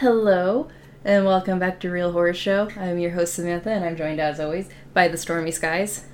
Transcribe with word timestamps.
Hello, 0.00 0.68
and 1.04 1.24
welcome 1.24 1.58
back 1.58 1.80
to 1.80 1.90
Real 1.90 2.12
Horror 2.12 2.34
Show. 2.34 2.68
I'm 2.76 2.98
your 2.98 3.12
host, 3.12 3.34
Samantha, 3.34 3.70
and 3.70 3.84
I'm 3.84 3.96
joined, 3.96 4.20
as 4.20 4.38
always, 4.40 4.68
by 4.92 5.08
the 5.08 5.16
Stormy 5.16 5.50
Skies, 5.50 6.04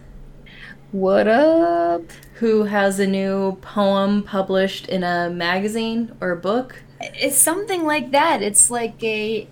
What 0.92 1.26
up? 1.26 2.02
who 2.34 2.64
has 2.64 2.98
a 3.00 3.06
new 3.06 3.56
poem 3.60 4.22
published 4.22 4.88
in 4.88 5.02
a 5.04 5.30
magazine 5.30 6.14
or 6.20 6.34
book. 6.36 6.82
It's 7.00 7.36
something 7.36 7.84
like 7.84 8.10
that. 8.12 8.42
It's 8.42 8.70
like 8.70 9.02
a 9.02 9.48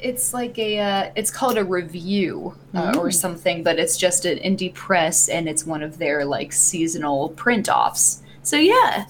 it's 0.00 0.32
like 0.32 0.56
a 0.58 0.78
uh, 0.78 1.10
it's 1.16 1.30
called 1.32 1.58
a 1.58 1.64
review 1.64 2.54
uh, 2.74 2.94
or 2.98 3.08
Mm. 3.08 3.14
something, 3.14 3.62
but 3.64 3.78
it's 3.80 3.96
just 3.96 4.24
an 4.24 4.38
indie 4.38 4.72
press 4.72 5.28
and 5.28 5.48
it's 5.48 5.64
one 5.66 5.82
of 5.82 5.98
their 5.98 6.24
like 6.24 6.52
seasonal 6.52 7.30
print 7.30 7.68
offs. 7.68 8.22
So 8.42 8.56
yeah, 8.56 9.06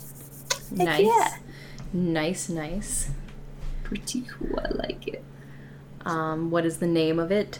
Nice. 0.70 1.04
yeah. 1.06 1.28
Nice, 1.92 2.48
nice. 2.48 3.10
Pretty 3.88 4.22
cool. 4.22 4.60
I 4.60 4.68
like 4.74 5.08
it. 5.08 5.24
Um, 6.04 6.50
what 6.50 6.64
is 6.66 6.78
the 6.78 6.86
name 6.86 7.18
of 7.18 7.32
it? 7.32 7.58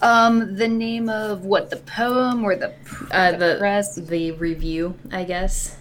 Um, 0.00 0.56
the 0.56 0.68
name 0.68 1.08
of 1.08 1.44
what 1.44 1.70
the 1.70 1.76
poem 1.76 2.44
or 2.44 2.56
the, 2.56 2.72
Uh, 3.10 3.32
the 3.32 3.38
the 3.38 3.56
press? 3.58 3.96
the 3.96 4.32
review, 4.32 4.94
I 5.10 5.24
guess. 5.24 5.76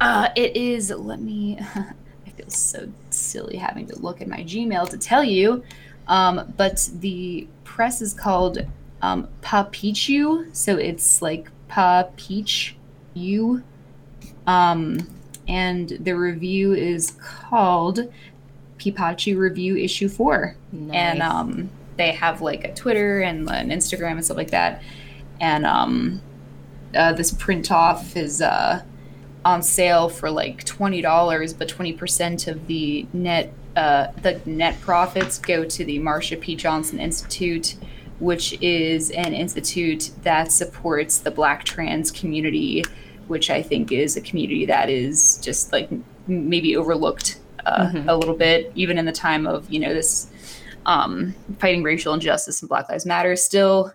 Uh, 0.00 0.28
it 0.36 0.56
is. 0.56 0.90
Let 0.90 1.20
me. 1.20 1.58
I 2.26 2.30
feel 2.30 2.50
so 2.50 2.88
silly 3.10 3.56
having 3.56 3.86
to 3.86 3.98
look 3.98 4.20
at 4.20 4.28
my 4.28 4.42
Gmail 4.42 4.88
to 4.90 4.98
tell 4.98 5.24
you. 5.24 5.62
Um, 6.08 6.52
but 6.56 6.88
the 7.00 7.46
press 7.64 8.02
is 8.02 8.12
called 8.12 8.58
um, 9.00 9.28
Papichu, 9.42 10.54
so 10.54 10.76
it's 10.76 11.22
like 11.22 11.48
Pa 11.68 12.04
Peach 12.16 12.76
U. 13.14 13.62
Um, 14.46 15.06
and 15.48 15.90
the 16.00 16.12
review 16.16 16.74
is 16.74 17.12
called 17.20 18.12
Pipachi 18.78 19.36
Review 19.36 19.76
Issue 19.76 20.08
Four 20.08 20.56
Nice. 20.72 20.94
and 20.94 21.22
um, 21.22 21.70
they 21.96 22.12
have 22.12 22.40
like 22.40 22.64
a 22.64 22.74
Twitter 22.74 23.20
and 23.20 23.48
an 23.50 23.70
Instagram 23.70 24.12
and 24.12 24.24
stuff 24.24 24.36
like 24.36 24.50
that. 24.50 24.82
And 25.40 25.66
um, 25.66 26.20
uh, 26.94 27.12
this 27.12 27.32
print 27.32 27.70
off 27.70 28.16
is 28.16 28.40
uh, 28.40 28.82
on 29.44 29.62
sale 29.62 30.08
for 30.08 30.30
like 30.30 30.64
twenty 30.64 31.00
dollars, 31.00 31.52
but 31.52 31.68
twenty 31.68 31.92
percent 31.92 32.46
of 32.46 32.66
the 32.66 33.06
net 33.12 33.52
uh, 33.76 34.08
the 34.22 34.40
net 34.46 34.80
profits 34.80 35.38
go 35.38 35.64
to 35.64 35.84
the 35.84 35.98
Marsha 35.98 36.40
P. 36.40 36.56
Johnson 36.56 36.98
Institute, 36.98 37.76
which 38.18 38.58
is 38.62 39.10
an 39.10 39.34
institute 39.34 40.10
that 40.22 40.50
supports 40.50 41.18
the 41.18 41.30
Black 41.30 41.64
trans 41.64 42.10
community, 42.10 42.84
which 43.28 43.50
I 43.50 43.62
think 43.62 43.92
is 43.92 44.16
a 44.16 44.20
community 44.20 44.66
that 44.66 44.88
is 44.90 45.38
just 45.38 45.72
like 45.72 45.88
maybe 46.26 46.76
overlooked 46.76 47.38
uh, 47.64 47.90
Mhm. 47.90 48.04
a 48.08 48.14
little 48.16 48.36
bit, 48.36 48.70
even 48.76 48.96
in 48.98 49.06
the 49.06 49.12
time 49.12 49.46
of 49.46 49.68
you 49.70 49.80
know 49.80 49.92
this 49.92 50.28
um, 50.86 51.34
fighting 51.58 51.82
racial 51.82 52.14
injustice 52.14 52.62
and 52.62 52.68
Black 52.68 52.88
Lives 52.88 53.04
Matter. 53.06 53.34
Still, 53.34 53.92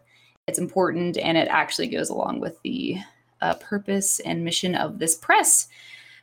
it's 0.48 0.60
important, 0.60 1.18
and 1.18 1.38
it 1.38 1.48
actually 1.48 1.88
goes 1.88 2.10
along 2.10 2.42
with 2.42 2.62
the 2.64 2.98
uh, 3.42 3.54
purpose 3.56 4.20
and 4.20 4.44
mission 4.44 4.76
of 4.76 5.00
this 5.00 5.16
press. 5.16 5.68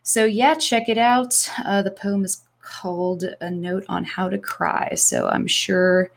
So 0.03 0.25
yeah, 0.27 0.55
check 0.55 0.89
it 0.89 0.99
out. 0.99 1.49
Uh, 1.65 1.81
the 1.83 1.91
poem 1.91 2.25
is 2.25 2.43
called 2.61 3.25
"A 3.41 3.51
Note 3.51 3.85
on 3.89 4.05
How 4.05 4.29
to 4.29 4.37
Cry." 4.39 4.95
So 4.95 5.29
I'm 5.29 5.47
sure 5.47 6.11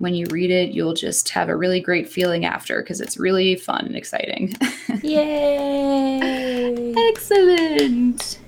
when 0.00 0.14
you 0.14 0.26
read 0.30 0.50
it, 0.50 0.70
you'll 0.70 0.94
just 0.94 1.28
have 1.30 1.48
a 1.48 1.54
really 1.56 1.78
great 1.80 2.08
feeling 2.10 2.44
after 2.44 2.82
because 2.82 3.00
it's 3.00 3.16
really 3.16 3.54
fun 3.54 3.86
and 3.86 3.94
exciting. 3.94 4.54
Yay! 5.02 6.94
Excellent. 7.10 8.22
So 8.22 8.38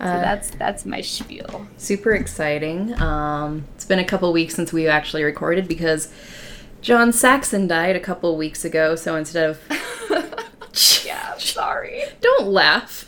Uh, 0.00 0.20
that's 0.20 0.50
that's 0.50 0.84
my 0.86 1.00
spiel. 1.00 1.66
super 1.76 2.12
exciting. 2.12 3.00
Um, 3.00 3.64
it's 3.74 3.84
been 3.84 3.98
a 3.98 4.04
couple 4.04 4.32
weeks 4.32 4.54
since 4.54 4.72
we 4.72 4.86
actually 4.86 5.24
recorded 5.24 5.66
because 5.66 6.12
John 6.82 7.12
Saxon 7.12 7.66
died 7.66 7.96
a 7.96 8.00
couple 8.00 8.36
weeks 8.36 8.64
ago. 8.64 8.94
So 8.94 9.16
instead 9.16 9.50
of 9.50 9.60
yeah, 11.06 11.30
I'm 11.34 11.40
sorry. 11.40 12.02
don't 12.20 12.48
laugh. 12.48 13.04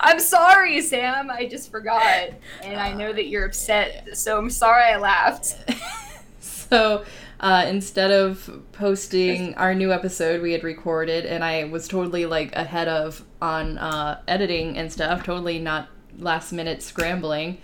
I'm 0.00 0.18
sorry, 0.20 0.80
Sam. 0.82 1.30
I 1.30 1.46
just 1.46 1.70
forgot, 1.70 2.30
and 2.62 2.78
I 2.80 2.92
know 2.92 3.12
that 3.12 3.28
you're 3.28 3.46
upset. 3.46 4.08
So 4.18 4.36
I'm 4.38 4.50
sorry 4.50 4.82
I 4.84 4.96
laughed. 4.98 5.56
So 6.70 7.04
uh, 7.38 7.64
instead 7.68 8.10
of 8.10 8.62
posting 8.72 9.54
our 9.54 9.74
new 9.74 9.92
episode 9.92 10.42
we 10.42 10.52
had 10.52 10.64
recorded, 10.64 11.24
and 11.24 11.44
I 11.44 11.64
was 11.64 11.86
totally 11.86 12.26
like 12.26 12.54
ahead 12.56 12.88
of 12.88 13.24
on 13.40 13.78
uh, 13.78 14.20
editing 14.26 14.76
and 14.76 14.90
stuff, 14.90 15.22
totally 15.22 15.58
not 15.58 15.88
last 16.18 16.52
minute 16.52 16.82
scrambling. 16.82 17.58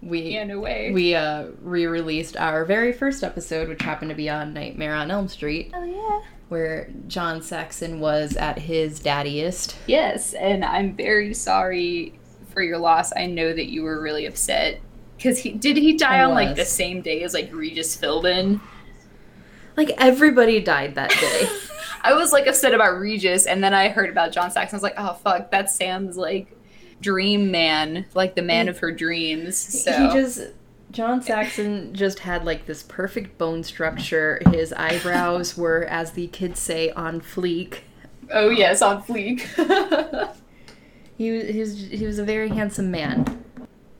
We 0.00 0.20
Yeah, 0.20 0.44
no 0.44 0.60
way. 0.60 0.90
we 0.92 1.14
uh, 1.14 1.48
re-released 1.60 2.36
our 2.36 2.64
very 2.64 2.92
first 2.92 3.24
episode, 3.24 3.68
which 3.68 3.82
happened 3.82 4.10
to 4.10 4.14
be 4.14 4.30
on 4.30 4.54
Nightmare 4.54 4.94
on 4.94 5.10
Elm 5.10 5.28
Street, 5.28 5.72
oh 5.74 5.84
yeah. 5.84 6.20
where 6.48 6.90
John 7.08 7.42
Saxon 7.42 7.98
was 8.00 8.36
at 8.36 8.58
his 8.58 9.00
daddiest. 9.00 9.74
Yes, 9.86 10.34
and 10.34 10.64
I'm 10.64 10.96
very 10.96 11.34
sorry 11.34 12.18
for 12.52 12.62
your 12.62 12.78
loss. 12.78 13.12
I 13.16 13.26
know 13.26 13.52
that 13.52 13.66
you 13.66 13.82
were 13.82 14.00
really 14.00 14.26
upset 14.26 14.80
because 15.16 15.38
he 15.38 15.52
did 15.52 15.76
he 15.76 15.96
die 15.96 16.18
I 16.18 16.24
on 16.24 16.34
like 16.34 16.56
the 16.56 16.64
same 16.64 17.02
day 17.02 17.22
as 17.22 17.34
like 17.34 17.52
Regis 17.52 17.96
Philbin. 17.96 18.60
Like 19.76 19.90
everybody 19.98 20.60
died 20.60 20.94
that 20.94 21.10
day. 21.10 21.48
I 22.02 22.14
was 22.14 22.32
like 22.32 22.46
upset 22.46 22.74
about 22.74 22.98
Regis, 22.98 23.46
and 23.46 23.62
then 23.62 23.74
I 23.74 23.88
heard 23.88 24.10
about 24.10 24.32
John 24.32 24.50
Saxon. 24.50 24.74
I 24.74 24.78
was 24.78 24.82
like, 24.82 24.94
oh 24.96 25.14
fuck, 25.14 25.50
that's 25.50 25.74
Sam's 25.74 26.16
like 26.16 26.56
dream 27.00 27.50
man, 27.50 28.06
like 28.14 28.34
the 28.34 28.42
man 28.42 28.68
of 28.68 28.78
her 28.78 28.92
dreams. 28.92 29.56
So 29.56 29.92
He 29.92 30.14
just 30.14 30.40
John 30.90 31.20
Saxon 31.20 31.94
just 31.94 32.20
had 32.20 32.44
like 32.44 32.66
this 32.66 32.82
perfect 32.82 33.38
bone 33.38 33.64
structure. 33.64 34.40
His 34.50 34.72
eyebrows 34.72 35.56
were, 35.56 35.84
as 35.84 36.12
the 36.12 36.28
kids 36.28 36.60
say, 36.60 36.90
on 36.90 37.20
fleek. 37.20 37.80
oh 38.32 38.50
yes, 38.50 38.82
on 38.82 39.02
fleek. 39.02 39.42
He 41.18 41.30
was 41.30 41.48
he 41.48 41.60
was, 41.60 41.80
he 41.88 42.06
was 42.06 42.18
a 42.18 42.24
very 42.24 42.50
handsome 42.50 42.90
man. 42.90 43.44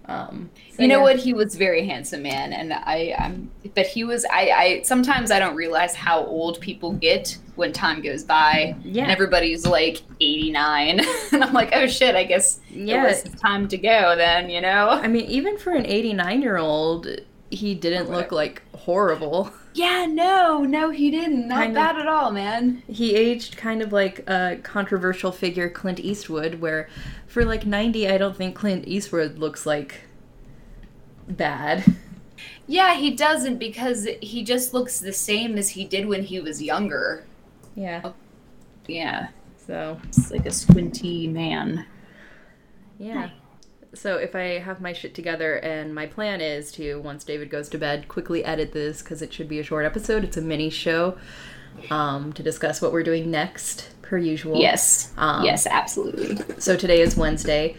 Um, 0.08 0.50
so 0.70 0.82
you 0.82 0.88
know 0.88 0.98
yeah. 0.98 1.02
what? 1.02 1.16
He 1.16 1.32
was 1.32 1.56
very 1.56 1.86
handsome 1.86 2.22
man, 2.22 2.52
and 2.52 2.72
I, 2.72 3.14
I'm. 3.18 3.50
But 3.74 3.86
he 3.86 4.04
was. 4.04 4.24
I. 4.26 4.50
I 4.50 4.82
sometimes 4.82 5.30
I 5.30 5.38
don't 5.38 5.56
realize 5.56 5.94
how 5.94 6.24
old 6.24 6.60
people 6.60 6.92
get 6.92 7.36
when 7.56 7.72
time 7.72 8.02
goes 8.02 8.22
by. 8.22 8.76
Yeah. 8.84 9.04
And 9.04 9.12
everybody's 9.12 9.66
like 9.66 10.02
89, 10.20 11.00
and 11.32 11.42
I'm 11.44 11.52
like, 11.52 11.70
oh 11.74 11.86
shit. 11.86 12.14
I 12.14 12.24
guess 12.24 12.60
Yeah. 12.70 13.02
it 13.04 13.24
was 13.24 13.40
time 13.40 13.66
to 13.68 13.78
go. 13.78 14.14
Then 14.16 14.48
you 14.50 14.60
know. 14.60 14.90
I 14.90 15.08
mean, 15.08 15.24
even 15.26 15.58
for 15.58 15.72
an 15.72 15.86
89 15.86 16.42
year 16.42 16.56
old, 16.58 17.08
he 17.50 17.74
didn't 17.74 18.10
look 18.10 18.30
like 18.32 18.62
horrible. 18.74 19.50
Yeah. 19.76 20.06
No. 20.06 20.64
No, 20.64 20.90
he 20.90 21.10
didn't. 21.10 21.48
Not 21.48 21.56
Kind 21.58 21.70
of- 21.70 21.74
bad 21.74 21.96
at 21.98 22.06
all, 22.08 22.30
man. 22.30 22.82
He 22.88 23.14
aged 23.14 23.56
kind 23.56 23.82
of 23.82 23.92
like 23.92 24.28
a 24.28 24.58
controversial 24.62 25.32
figure, 25.32 25.68
Clint 25.68 26.00
Eastwood, 26.00 26.60
where 26.60 26.88
for 27.26 27.44
like 27.44 27.66
90, 27.66 28.08
I 28.08 28.16
don't 28.18 28.36
think 28.36 28.54
Clint 28.54 28.86
Eastwood 28.88 29.38
looks 29.38 29.66
like 29.66 30.02
bad. 31.28 31.84
Yeah, 32.66 32.94
he 32.96 33.14
doesn't 33.14 33.58
because 33.58 34.08
he 34.20 34.42
just 34.42 34.74
looks 34.74 34.98
the 34.98 35.12
same 35.12 35.56
as 35.56 35.70
he 35.70 35.84
did 35.84 36.06
when 36.06 36.22
he 36.24 36.40
was 36.40 36.60
younger. 36.62 37.24
Yeah. 37.74 38.00
Oh, 38.04 38.14
yeah. 38.88 39.28
So, 39.66 40.00
It's 40.08 40.30
like 40.30 40.46
a 40.46 40.50
squinty 40.50 41.28
man. 41.28 41.86
yeah. 42.98 43.30
So, 43.96 44.16
if 44.18 44.34
I 44.34 44.58
have 44.58 44.80
my 44.80 44.92
shit 44.92 45.14
together, 45.14 45.56
and 45.56 45.94
my 45.94 46.06
plan 46.06 46.40
is 46.40 46.70
to, 46.72 47.00
once 47.00 47.24
David 47.24 47.50
goes 47.50 47.68
to 47.70 47.78
bed, 47.78 48.08
quickly 48.08 48.44
edit 48.44 48.72
this 48.72 49.02
because 49.02 49.22
it 49.22 49.32
should 49.32 49.48
be 49.48 49.58
a 49.58 49.62
short 49.62 49.84
episode. 49.86 50.22
It's 50.22 50.36
a 50.36 50.42
mini 50.42 50.70
show 50.70 51.16
um, 51.90 52.32
to 52.34 52.42
discuss 52.42 52.80
what 52.82 52.92
we're 52.92 53.02
doing 53.02 53.30
next, 53.30 53.90
per 54.02 54.18
usual. 54.18 54.56
Yes. 54.60 55.12
Um, 55.16 55.44
yes, 55.44 55.66
absolutely. 55.66 56.38
So 56.60 56.76
today 56.76 57.00
is 57.00 57.16
Wednesday. 57.16 57.76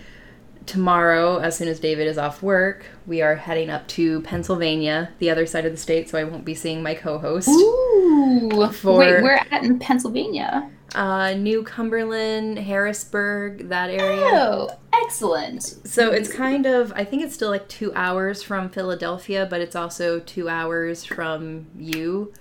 Tomorrow, 0.66 1.38
as 1.38 1.56
soon 1.58 1.70
as 1.70 1.80
David 1.80 2.08
is 2.08 2.18
off 2.18 2.44
work, 2.44 2.86
we 3.06 3.22
are 3.22 3.36
heading 3.36 3.70
up 3.70 3.88
to 3.90 4.22
Pennsylvania, 4.24 5.10
the 5.20 5.30
other 5.30 5.46
side 5.46 5.66
of 5.66 5.72
the 5.72 5.78
state, 5.78 6.10
so 6.10 6.18
I 6.18 6.26
won't 6.26 6.44
be 6.44 6.56
seeing 6.56 6.84
my 6.84 6.94
co-host. 6.94 7.48
Ooh. 7.48 8.68
For- 8.74 8.98
Wait, 8.98 9.22
we're 9.22 9.40
at 9.50 9.64
in 9.64 9.80
Pennsylvania. 9.80 10.70
Uh, 10.96 11.34
New 11.34 11.64
Cumberland, 11.64 12.58
Harrisburg, 12.60 13.70
that 13.70 13.90
area. 13.90 14.34
Oh, 14.34 14.70
excellent. 14.94 15.62
So 15.64 16.12
it's 16.12 16.32
kind 16.32 16.66
of, 16.66 16.92
I 16.96 17.04
think 17.04 17.24
it's 17.24 17.36
still 17.36 17.50
like 17.50 17.68
two 17.68 17.94
hours 17.94 18.42
from 18.42 18.70
Philadelphia, 18.70 19.46
but 19.50 19.62
it's 19.62 19.76
also 19.76 20.20
two 20.20 20.50
hours 20.50 21.04
from 21.06 21.68
you. 21.78 22.34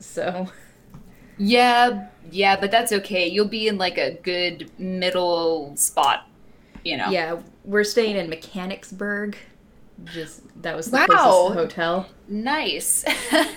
So 0.00 0.48
Yeah, 1.36 2.08
yeah, 2.30 2.58
but 2.60 2.70
that's 2.70 2.92
okay. 2.92 3.28
You'll 3.28 3.48
be 3.48 3.68
in 3.68 3.78
like 3.78 3.98
a 3.98 4.14
good 4.22 4.70
middle 4.78 5.76
spot, 5.76 6.28
you 6.84 6.96
know. 6.96 7.10
yeah, 7.10 7.40
we're 7.64 7.84
staying 7.84 8.16
in 8.16 8.28
Mechanicsburg. 8.30 9.36
Just 10.12 10.42
that 10.62 10.76
was 10.76 10.90
the 10.90 10.96
Wow. 10.98 11.06
closest 11.06 11.54
hotel. 11.58 12.06
Nice. 12.28 13.04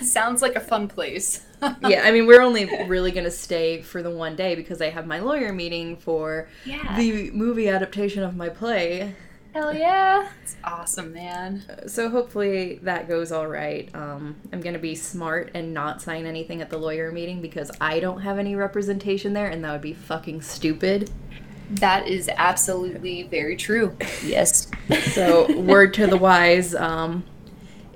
Sounds 0.02 0.42
like 0.42 0.56
a 0.56 0.60
fun 0.60 0.88
place. 0.88 1.44
yeah, 1.86 2.02
I 2.04 2.10
mean, 2.12 2.26
we're 2.26 2.40
only 2.42 2.66
really 2.86 3.10
going 3.10 3.24
to 3.24 3.30
stay 3.30 3.82
for 3.82 4.02
the 4.02 4.10
one 4.10 4.36
day 4.36 4.54
because 4.54 4.80
I 4.80 4.90
have 4.90 5.06
my 5.06 5.18
lawyer 5.18 5.52
meeting 5.52 5.96
for 5.96 6.48
Yeah. 6.64 6.96
the 6.96 7.30
movie 7.32 7.68
adaptation 7.68 8.22
of 8.22 8.36
my 8.36 8.48
play. 8.48 9.14
Hell 9.54 9.74
yeah. 9.74 10.28
It's 10.42 10.56
awesome, 10.62 11.12
man. 11.14 11.64
So 11.88 12.10
hopefully 12.10 12.78
that 12.82 13.08
goes 13.08 13.32
all 13.32 13.46
right. 13.48 13.88
Um, 13.94 14.36
I'm 14.52 14.60
gonna 14.60 14.78
be 14.78 14.94
smart 14.94 15.50
and 15.54 15.72
not 15.74 16.00
sign 16.02 16.26
anything 16.26 16.60
at 16.60 16.68
the 16.70 16.78
lawyer 16.78 17.10
meeting 17.10 17.40
because 17.40 17.70
I 17.80 17.98
don't 17.98 18.20
have 18.20 18.38
any 18.38 18.54
representation 18.54 19.32
there, 19.32 19.48
and 19.48 19.64
that 19.64 19.72
would 19.72 19.80
be 19.80 19.94
fucking 19.94 20.42
stupid. 20.42 21.10
That 21.70 22.08
is 22.08 22.30
absolutely 22.36 23.24
very 23.24 23.56
true. 23.56 23.96
Yes. 24.24 24.70
So 25.12 25.60
word 25.60 25.92
to 25.94 26.06
the 26.06 26.16
wise. 26.16 26.74
Um, 26.74 27.24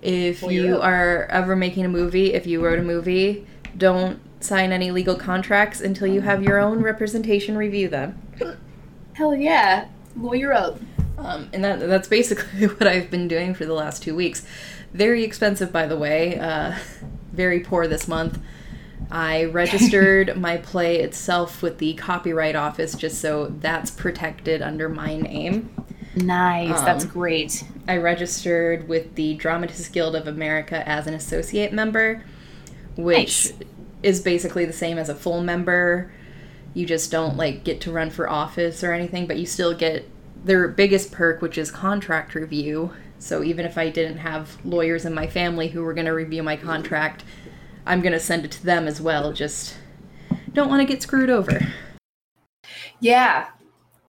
if 0.03 0.43
Well, 0.43 0.51
you 0.51 0.67
you're 0.67 0.83
are 0.83 1.25
ever 1.27 1.57
making 1.57 1.85
a 1.85 1.89
movie, 1.89 2.35
if 2.35 2.47
you 2.47 2.63
wrote 2.65 2.79
a 2.79 2.83
movie, 2.83 3.47
don't 3.77 4.21
sign 4.41 4.73
any 4.73 4.91
legal 4.91 5.15
contracts 5.15 5.81
until 5.81 6.07
you 6.07 6.21
have 6.21 6.43
your 6.43 6.59
own 6.59 6.83
representation 6.83 7.57
review 7.57 7.89
them. 7.89 8.21
Hell 9.15 9.35
yeah. 9.35 9.87
Lawyer 10.17 10.53
up. 10.53 10.79
Um, 11.17 11.49
and 11.53 11.63
that, 11.65 11.81
that's 11.81 12.09
basically 12.09 12.67
what 12.67 12.87
I've 12.87 13.11
been 13.11 13.29
doing 13.29 13.55
for 13.55 13.65
the 13.65 13.75
last 13.75 14.03
two 14.03 14.15
weeks. 14.15 14.45
Very 14.93 15.25
expensive, 15.25 15.73
by 15.73 15.87
the 15.87 15.97
way. 15.97 16.39
Uh, 16.39 16.77
very 17.33 17.61
poor 17.61 17.87
this 17.87 18.09
month. 18.09 18.39
I 19.13 19.45
registered 19.45 20.37
my 20.41 20.57
play 20.59 21.01
itself 21.01 21.63
with 21.63 21.79
the 21.79 21.95
Copyright 21.95 22.57
Office 22.57 22.97
just 22.97 23.21
so 23.21 23.49
that's 23.49 23.91
protected 23.93 24.63
under 24.63 24.89
my 24.89 25.17
name. 25.17 25.71
Nice. 26.15 26.83
That's 26.83 27.05
Um, 27.05 27.09
great. 27.09 27.65
I 27.89 27.97
registered 27.97 28.89
with 28.89 29.15
the 29.15 29.35
Dramatists 29.35 29.89
Guild 29.89 30.17
of 30.17 30.27
America 30.29 30.87
as 30.89 31.07
an 31.07 31.15
associate 31.15 31.73
member, 31.73 32.25
which 32.97 33.49
Nice. 33.49 33.53
is 34.03 34.21
basically 34.21 34.65
the 34.65 34.73
same 34.73 34.99
as 34.99 35.09
a 35.09 35.15
full 35.15 35.43
member. 35.43 36.13
You 36.75 36.87
just 36.87 37.11
don't 37.11 37.37
like 37.37 37.65
get 37.65 37.81
to 37.83 37.93
run 37.93 38.11
for 38.11 38.29
office 38.29 38.85
or 38.85 38.93
anything, 38.93 39.27
but 39.27 39.39
you 39.39 39.47
still 39.47 39.75
get 39.75 40.09
their 40.45 40.69
biggest 40.69 41.13
perk, 41.13 41.43
which 41.43 41.59
is 41.59 41.71
contract 41.71 42.35
review. 42.35 42.93
So 43.19 43.43
even 43.43 43.65
if 43.67 43.79
I 43.79 43.91
didn't 43.91 44.19
have 44.19 44.59
lawyers 44.65 45.05
in 45.05 45.15
my 45.15 45.27
family 45.29 45.69
who 45.69 45.83
were 45.83 45.95
going 45.95 46.07
to 46.07 46.13
review 46.15 46.43
my 46.43 46.57
contract, 46.57 47.25
I'm 47.87 48.01
going 48.01 48.13
to 48.13 48.21
send 48.21 48.45
it 48.45 48.51
to 48.53 48.65
them 48.65 48.87
as 48.87 49.01
well. 49.01 49.33
Just 49.33 49.77
don't 50.53 50.69
want 50.69 50.81
to 50.81 50.87
get 50.87 51.03
screwed 51.03 51.31
over. 51.31 51.61
Yeah. 53.01 53.49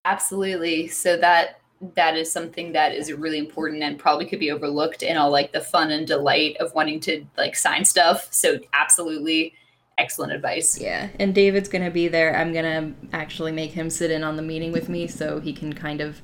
Absolutely. 0.05 0.89
So 0.89 1.17
that 1.19 1.61
that 1.95 2.17
is 2.17 2.31
something 2.31 2.73
that 2.73 2.95
is 2.95 3.13
really 3.13 3.39
important 3.39 3.83
and 3.83 3.99
probably 3.99 4.27
could 4.27 4.39
be 4.39 4.51
overlooked 4.51 5.03
in 5.03 5.17
all 5.17 5.31
like 5.31 5.53
the 5.53 5.61
fun 5.61 5.91
and 5.91 6.07
delight 6.07 6.57
of 6.59 6.75
wanting 6.75 7.01
to 7.01 7.25
like 7.39 7.57
sign 7.57 7.85
stuff. 7.85 8.29
So 8.31 8.59
absolutely 8.75 9.55
excellent 9.97 10.33
advice. 10.33 10.79
Yeah, 10.79 11.09
and 11.19 11.35
David's 11.35 11.69
gonna 11.69 11.91
be 11.91 12.09
there. 12.09 12.37
I'm 12.37 12.53
gonna 12.53 12.93
actually 13.13 13.53
make 13.53 13.73
him 13.73 13.89
sit 13.89 14.11
in 14.11 14.23
on 14.23 14.37
the 14.37 14.43
meeting 14.43 14.73
with 14.73 14.89
me 14.89 15.07
so 15.07 15.41
he 15.41 15.53
can 15.53 15.73
kind 15.73 16.01
of 16.01 16.21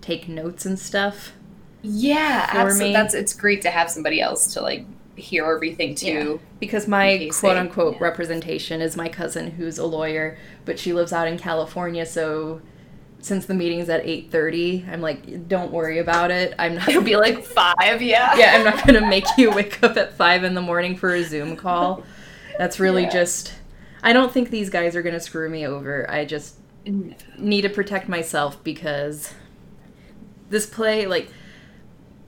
take 0.00 0.28
notes 0.28 0.64
and 0.64 0.78
stuff. 0.78 1.32
Yeah, 1.82 2.48
absolutely. 2.48 2.88
me. 2.88 2.92
That's 2.92 3.14
it's 3.14 3.32
great 3.32 3.62
to 3.62 3.70
have 3.70 3.90
somebody 3.90 4.20
else 4.20 4.52
to 4.54 4.60
like 4.60 4.86
hear 5.20 5.44
everything 5.44 5.94
too. 5.94 6.40
Because 6.58 6.88
my 6.88 7.28
quote 7.32 7.56
unquote 7.56 7.94
yeah. 7.94 8.04
representation 8.04 8.80
is 8.80 8.96
my 8.96 9.08
cousin 9.08 9.52
who's 9.52 9.78
a 9.78 9.86
lawyer, 9.86 10.36
but 10.64 10.78
she 10.78 10.92
lives 10.92 11.12
out 11.12 11.28
in 11.28 11.38
California, 11.38 12.04
so 12.06 12.60
since 13.22 13.44
the 13.46 13.52
meeting's 13.54 13.88
at 13.90 14.02
8:30, 14.04 14.88
I'm 14.90 15.02
like, 15.02 15.46
don't 15.48 15.70
worry 15.72 15.98
about 15.98 16.30
it. 16.30 16.54
I'm 16.58 16.76
not 16.76 16.88
It'll 16.88 17.02
be 17.02 17.16
like 17.16 17.44
five, 17.44 18.00
yeah. 18.02 18.34
Yeah, 18.38 18.54
I'm 18.56 18.64
not 18.64 18.86
gonna 18.86 19.06
make 19.06 19.26
you 19.36 19.50
wake 19.50 19.82
up 19.82 19.96
at 19.96 20.14
five 20.14 20.42
in 20.42 20.54
the 20.54 20.62
morning 20.62 20.96
for 20.96 21.14
a 21.14 21.22
Zoom 21.22 21.54
call. 21.56 22.02
That's 22.58 22.80
really 22.80 23.02
Yeah. 23.02 23.10
just 23.10 23.52
I 24.02 24.14
don't 24.14 24.32
think 24.32 24.48
these 24.48 24.70
guys 24.70 24.96
are 24.96 25.02
gonna 25.02 25.20
screw 25.20 25.50
me 25.50 25.66
over. 25.66 26.10
I 26.10 26.24
just 26.24 26.56
No. 26.86 27.14
need 27.38 27.60
to 27.62 27.68
protect 27.68 28.08
myself 28.08 28.62
because 28.64 29.34
this 30.48 30.64
play 30.66 31.06
like 31.06 31.28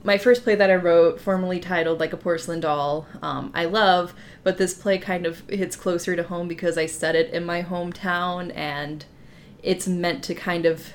my 0.03 0.17
first 0.17 0.43
play 0.43 0.55
that 0.55 0.69
i 0.69 0.75
wrote 0.75 1.19
formerly 1.19 1.59
titled 1.59 1.99
like 1.99 2.13
a 2.13 2.17
porcelain 2.17 2.59
doll 2.59 3.07
um, 3.21 3.51
i 3.53 3.65
love 3.65 4.13
but 4.43 4.57
this 4.57 4.73
play 4.73 4.97
kind 4.97 5.25
of 5.25 5.47
hits 5.49 5.75
closer 5.75 6.15
to 6.15 6.23
home 6.23 6.47
because 6.47 6.77
i 6.77 6.85
set 6.85 7.15
it 7.15 7.31
in 7.31 7.45
my 7.45 7.61
hometown 7.61 8.51
and 8.55 9.05
it's 9.61 9.87
meant 9.87 10.23
to 10.23 10.35
kind 10.35 10.65
of 10.65 10.93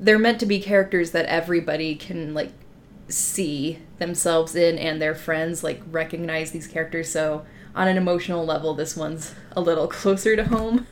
they're 0.00 0.18
meant 0.18 0.38
to 0.38 0.46
be 0.46 0.60
characters 0.60 1.10
that 1.10 1.26
everybody 1.26 1.94
can 1.94 2.32
like 2.34 2.52
see 3.08 3.78
themselves 3.98 4.54
in 4.54 4.78
and 4.78 5.00
their 5.00 5.14
friends 5.14 5.64
like 5.64 5.82
recognize 5.90 6.52
these 6.52 6.66
characters 6.66 7.10
so 7.10 7.44
on 7.74 7.88
an 7.88 7.96
emotional 7.96 8.44
level 8.44 8.74
this 8.74 8.96
one's 8.96 9.34
a 9.52 9.60
little 9.60 9.88
closer 9.88 10.36
to 10.36 10.44
home 10.44 10.86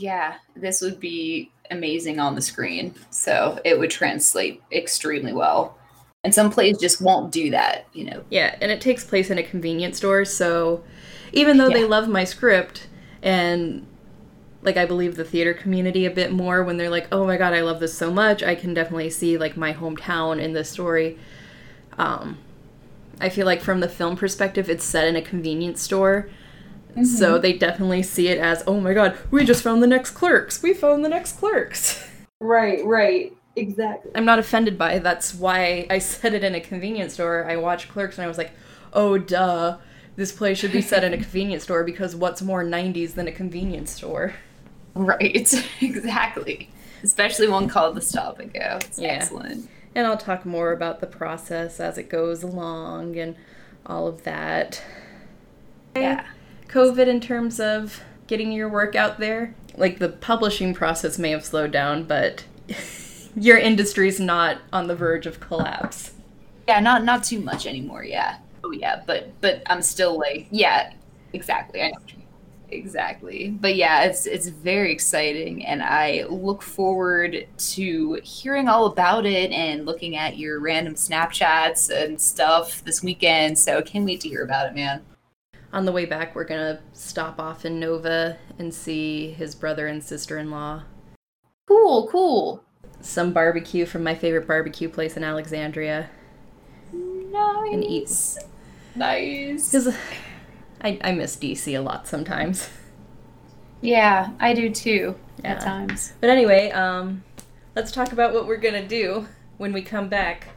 Yeah, 0.00 0.36
this 0.56 0.80
would 0.80 0.98
be 0.98 1.52
amazing 1.70 2.20
on 2.20 2.34
the 2.34 2.40
screen. 2.40 2.94
So 3.10 3.60
it 3.66 3.78
would 3.78 3.90
translate 3.90 4.62
extremely 4.72 5.34
well. 5.34 5.76
And 6.22 6.34
some 6.34 6.50
plays 6.50 6.78
just 6.78 7.00
won't 7.00 7.32
do 7.32 7.50
that, 7.50 7.86
you 7.94 8.04
know. 8.04 8.22
Yeah, 8.30 8.54
and 8.60 8.70
it 8.70 8.80
takes 8.80 9.04
place 9.04 9.30
in 9.30 9.38
a 9.38 9.42
convenience 9.42 9.96
store, 9.96 10.24
so 10.24 10.82
even 11.32 11.56
though 11.56 11.70
they 11.70 11.84
love 11.84 12.08
my 12.08 12.24
script 12.24 12.88
and 13.22 13.86
like 14.62 14.76
I 14.76 14.84
believe 14.84 15.16
the 15.16 15.24
theater 15.24 15.54
community 15.54 16.04
a 16.04 16.10
bit 16.10 16.32
more 16.32 16.62
when 16.62 16.76
they're 16.76 16.90
like, 16.90 17.08
"Oh 17.10 17.24
my 17.26 17.38
god, 17.38 17.54
I 17.54 17.62
love 17.62 17.80
this 17.80 17.96
so 17.96 18.12
much." 18.12 18.42
I 18.42 18.54
can 18.54 18.74
definitely 18.74 19.08
see 19.10 19.38
like 19.38 19.56
my 19.56 19.72
hometown 19.72 20.40
in 20.40 20.52
this 20.52 20.68
story. 20.70 21.18
Um 21.98 22.38
I 23.20 23.28
feel 23.28 23.46
like 23.46 23.60
from 23.62 23.80
the 23.80 23.88
film 23.88 24.16
perspective, 24.16 24.70
it's 24.70 24.84
set 24.84 25.06
in 25.06 25.16
a 25.16 25.22
convenience 25.22 25.82
store. 25.82 26.28
So 27.04 27.38
they 27.38 27.52
definitely 27.52 28.02
see 28.02 28.28
it 28.28 28.38
as, 28.38 28.64
"Oh 28.66 28.80
my 28.80 28.92
god, 28.94 29.16
we 29.30 29.44
just 29.44 29.62
found 29.62 29.82
the 29.82 29.86
next 29.86 30.10
clerks. 30.10 30.62
We 30.62 30.74
found 30.74 31.04
the 31.04 31.08
next 31.08 31.38
clerks." 31.38 32.06
Right, 32.42 32.82
right. 32.86 33.32
Exactly. 33.56 34.12
I'm 34.14 34.24
not 34.24 34.38
offended 34.38 34.78
by 34.78 34.92
it. 34.94 35.02
That's 35.02 35.34
why 35.34 35.86
I 35.90 35.98
said 35.98 36.34
it 36.34 36.44
in 36.44 36.54
a 36.54 36.60
convenience 36.60 37.14
store. 37.14 37.44
I 37.48 37.56
watched 37.56 37.88
Clerks 37.88 38.16
and 38.18 38.24
I 38.24 38.28
was 38.28 38.38
like, 38.38 38.52
oh, 38.92 39.18
duh. 39.18 39.78
This 40.16 40.32
play 40.32 40.54
should 40.54 40.72
be 40.72 40.82
set 40.82 41.04
in 41.04 41.12
a 41.14 41.16
convenience 41.22 41.62
store 41.64 41.84
because 41.84 42.14
what's 42.14 42.42
more 42.42 42.62
90s 42.64 43.14
than 43.14 43.26
a 43.28 43.32
convenience 43.32 43.90
store? 43.92 44.34
Right. 44.94 45.52
exactly. 45.80 46.68
Especially 47.02 47.48
one 47.48 47.68
called 47.68 47.96
the 47.96 48.00
stop 48.00 48.38
and 48.40 48.52
go. 48.52 48.78
It's 48.82 48.98
Yeah. 48.98 49.08
excellent. 49.08 49.68
And 49.94 50.06
I'll 50.06 50.16
talk 50.18 50.44
more 50.44 50.72
about 50.72 51.00
the 51.00 51.06
process 51.06 51.80
as 51.80 51.98
it 51.98 52.08
goes 52.08 52.42
along 52.42 53.16
and 53.16 53.34
all 53.86 54.06
of 54.06 54.22
that. 54.24 54.82
Yeah. 55.96 56.24
COVID 56.68 57.08
in 57.08 57.20
terms 57.20 57.58
of 57.58 58.00
getting 58.26 58.52
your 58.52 58.68
work 58.68 58.94
out 58.94 59.18
there. 59.18 59.54
Like 59.76 59.98
the 59.98 60.08
publishing 60.08 60.74
process 60.74 61.18
may 61.18 61.30
have 61.30 61.44
slowed 61.44 61.72
down, 61.72 62.04
but 62.04 62.44
your 63.36 63.58
industry's 63.58 64.20
not 64.20 64.58
on 64.72 64.86
the 64.86 64.96
verge 64.96 65.26
of 65.26 65.40
collapse. 65.40 66.12
Yeah, 66.68 66.80
not 66.80 67.04
not 67.04 67.24
too 67.24 67.40
much 67.40 67.66
anymore, 67.66 68.04
yeah. 68.04 68.38
Oh 68.64 68.70
yeah, 68.70 69.02
but 69.06 69.30
but 69.40 69.62
I'm 69.66 69.82
still 69.82 70.18
like 70.18 70.48
yeah, 70.50 70.92
exactly. 71.32 71.82
I 71.82 71.88
know 71.88 71.94
what 72.00 72.12
you 72.12 72.18
mean. 72.18 72.26
Exactly. 72.70 73.50
But 73.50 73.74
yeah, 73.76 74.04
it's 74.04 74.26
it's 74.26 74.48
very 74.48 74.92
exciting 74.92 75.66
and 75.66 75.82
I 75.82 76.24
look 76.28 76.62
forward 76.62 77.46
to 77.56 78.20
hearing 78.22 78.68
all 78.68 78.86
about 78.86 79.26
it 79.26 79.50
and 79.50 79.86
looking 79.86 80.16
at 80.16 80.38
your 80.38 80.60
random 80.60 80.94
Snapchats 80.94 81.90
and 81.90 82.20
stuff 82.20 82.84
this 82.84 83.02
weekend. 83.02 83.58
So 83.58 83.82
can't 83.82 84.04
wait 84.04 84.20
to 84.20 84.28
hear 84.28 84.44
about 84.44 84.68
it, 84.68 84.74
man. 84.74 85.02
On 85.72 85.84
the 85.84 85.92
way 85.92 86.04
back, 86.04 86.34
we're 86.34 86.44
gonna 86.44 86.80
stop 86.92 87.40
off 87.40 87.64
in 87.64 87.80
Nova 87.80 88.36
and 88.58 88.72
see 88.72 89.30
his 89.30 89.54
brother 89.54 89.86
and 89.86 90.02
sister 90.02 90.38
in 90.38 90.50
law. 90.50 90.82
Cool, 91.66 92.08
cool. 92.08 92.64
Some 93.00 93.32
barbecue 93.32 93.86
from 93.86 94.02
my 94.04 94.14
favorite 94.14 94.46
barbecue 94.46 94.88
place 94.88 95.16
in 95.16 95.24
Alexandria. 95.24 96.08
Nice. 96.92 97.72
And 97.72 97.84
eat. 97.84 98.10
Nice. 98.94 99.70
Because 99.70 99.94
I, 100.82 100.98
I 101.02 101.12
miss 101.12 101.36
DC 101.36 101.76
a 101.76 101.80
lot 101.80 102.06
sometimes. 102.06 102.68
Yeah, 103.80 104.30
I 104.38 104.52
do 104.52 104.68
too 104.70 105.14
Yeah. 105.42 105.52
at 105.52 105.60
times. 105.60 106.12
But 106.20 106.28
anyway, 106.30 106.70
um, 106.70 107.22
let's 107.74 107.90
talk 107.92 108.12
about 108.12 108.34
what 108.34 108.46
we're 108.46 108.58
gonna 108.58 108.86
do 108.86 109.26
when 109.56 109.72
we 109.72 109.80
come 109.82 110.08
back. 110.08 110.48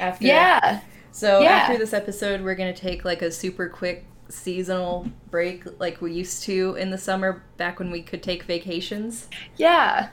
After 0.00 0.26
Yeah. 0.26 0.80
So 1.12 1.40
Yeah. 1.42 1.50
after 1.50 1.78
this 1.78 1.92
episode, 1.92 2.42
we're 2.42 2.56
gonna 2.56 2.74
take 2.74 3.04
like 3.04 3.22
a 3.22 3.30
super 3.30 3.68
quick 3.68 4.04
seasonal 4.28 5.06
break, 5.30 5.62
like 5.78 6.00
we 6.02 6.12
used 6.12 6.42
to 6.44 6.74
in 6.74 6.90
the 6.90 6.98
summer, 6.98 7.44
back 7.56 7.78
when 7.78 7.90
we 7.92 8.02
could 8.02 8.22
take 8.22 8.42
vacations. 8.42 9.28
Yeah. 9.56 10.08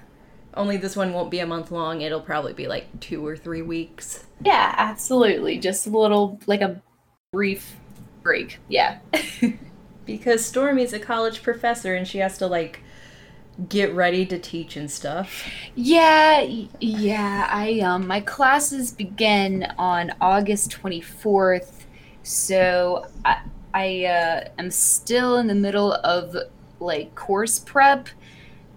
Only 0.55 0.77
this 0.77 0.95
one 0.95 1.13
won't 1.13 1.31
be 1.31 1.39
a 1.39 1.47
month 1.47 1.71
long. 1.71 2.01
It'll 2.01 2.21
probably 2.21 2.53
be 2.53 2.67
like 2.67 2.99
two 2.99 3.25
or 3.25 3.35
three 3.35 3.61
weeks. 3.61 4.25
Yeah, 4.43 4.73
absolutely. 4.77 5.57
Just 5.57 5.87
a 5.87 5.89
little, 5.89 6.39
like 6.45 6.61
a 6.61 6.81
brief 7.31 7.75
break. 8.21 8.59
Yeah. 8.67 8.99
Because 10.05 10.45
Stormy's 10.45 10.91
a 10.91 10.99
college 10.99 11.41
professor 11.43 11.95
and 11.95 12.05
she 12.05 12.17
has 12.17 12.37
to 12.39 12.47
like 12.47 12.81
get 13.69 13.93
ready 13.93 14.25
to 14.25 14.37
teach 14.39 14.75
and 14.75 14.89
stuff. 14.91 15.45
yeah, 15.75 16.41
yeah. 16.79 17.47
I 17.49 17.79
um, 17.79 18.07
my 18.07 18.19
classes 18.19 18.91
begin 18.91 19.65
on 19.77 20.13
August 20.19 20.71
twenty 20.71 20.99
fourth, 21.01 21.85
so 22.23 23.07
I 23.23 23.43
I 23.73 24.05
uh, 24.05 24.49
am 24.59 24.69
still 24.71 25.37
in 25.37 25.47
the 25.47 25.55
middle 25.55 25.93
of 25.93 26.35
like 26.79 27.15
course 27.15 27.59
prep, 27.59 28.09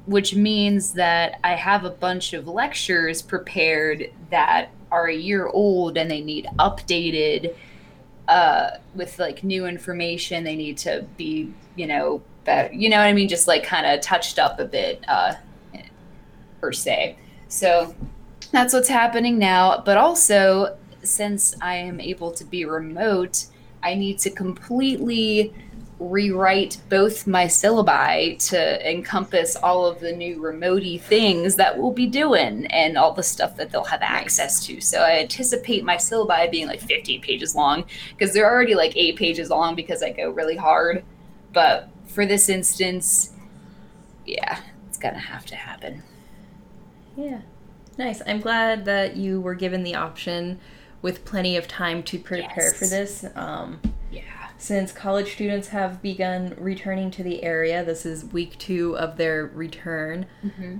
which 0.06 0.34
means 0.34 0.92
that 0.94 1.40
I 1.44 1.54
have 1.54 1.84
a 1.84 1.90
bunch 1.90 2.32
of 2.32 2.48
lectures 2.48 3.22
prepared 3.22 4.10
that 4.30 4.70
are 4.90 5.08
a 5.08 5.14
year 5.14 5.48
old 5.48 5.96
and 5.96 6.10
they 6.10 6.20
need 6.20 6.46
updated 6.58 7.54
uh, 8.28 8.70
with 8.94 9.18
like 9.18 9.44
new 9.44 9.66
information. 9.66 10.44
They 10.44 10.56
need 10.56 10.78
to 10.78 11.04
be, 11.16 11.52
you 11.74 11.86
know, 11.86 12.22
better, 12.44 12.72
you 12.72 12.88
know 12.88 12.98
what 12.98 13.06
I 13.06 13.12
mean? 13.12 13.28
Just 13.28 13.48
like 13.48 13.64
kind 13.64 13.86
of 13.86 14.00
touched 14.00 14.38
up 14.38 14.60
a 14.60 14.64
bit, 14.64 15.04
uh, 15.08 15.34
per 16.60 16.72
se. 16.72 17.18
So 17.48 17.94
that's 18.52 18.72
what's 18.72 18.88
happening 18.88 19.38
now. 19.38 19.82
But 19.84 19.96
also, 19.96 20.76
since 21.02 21.54
I 21.60 21.76
am 21.76 22.00
able 22.00 22.30
to 22.32 22.44
be 22.44 22.64
remote, 22.64 23.46
I 23.82 23.94
need 23.94 24.18
to 24.20 24.30
completely 24.30 25.52
rewrite 25.98 26.76
both 26.90 27.26
my 27.26 27.46
syllabi 27.46 28.38
to 28.50 28.90
encompass 28.90 29.56
all 29.56 29.86
of 29.86 29.98
the 30.00 30.12
new 30.12 30.36
remotey 30.38 31.00
things 31.00 31.56
that 31.56 31.78
we'll 31.78 31.90
be 31.92 32.06
doing 32.06 32.66
and 32.66 32.98
all 32.98 33.12
the 33.12 33.22
stuff 33.22 33.56
that 33.56 33.70
they'll 33.70 33.84
have 33.84 34.02
access 34.02 34.64
to. 34.66 34.78
So 34.80 35.00
I 35.00 35.20
anticipate 35.20 35.84
my 35.84 35.96
syllabi 35.96 36.50
being 36.50 36.66
like 36.66 36.80
15 36.80 37.22
pages 37.22 37.54
long 37.54 37.84
because 38.10 38.34
they're 38.34 38.50
already 38.50 38.74
like 38.74 38.94
eight 38.94 39.16
pages 39.16 39.48
long 39.48 39.74
because 39.74 40.02
I 40.02 40.12
go 40.12 40.28
really 40.30 40.56
hard. 40.56 41.02
But 41.54 41.88
for 42.08 42.26
this 42.26 42.50
instance, 42.50 43.32
yeah, 44.26 44.60
it's 44.88 44.98
gonna 44.98 45.18
have 45.18 45.46
to 45.46 45.56
happen. 45.56 46.02
Yeah. 47.16 47.40
Nice. 47.96 48.20
I'm 48.26 48.40
glad 48.40 48.84
that 48.84 49.16
you 49.16 49.40
were 49.40 49.54
given 49.54 49.82
the 49.82 49.94
option 49.94 50.58
with 51.00 51.24
plenty 51.24 51.56
of 51.56 51.66
time 51.66 52.02
to 52.02 52.18
prepare 52.18 52.64
Yes. 52.66 52.78
for 52.78 52.86
this. 52.86 53.24
Um. 53.34 53.80
Since 54.58 54.92
college 54.92 55.32
students 55.32 55.68
have 55.68 56.00
begun 56.00 56.54
returning 56.58 57.10
to 57.12 57.22
the 57.22 57.42
area, 57.42 57.84
this 57.84 58.06
is 58.06 58.24
week 58.24 58.58
two 58.58 58.96
of 58.96 59.16
their 59.16 59.46
return. 59.46 60.26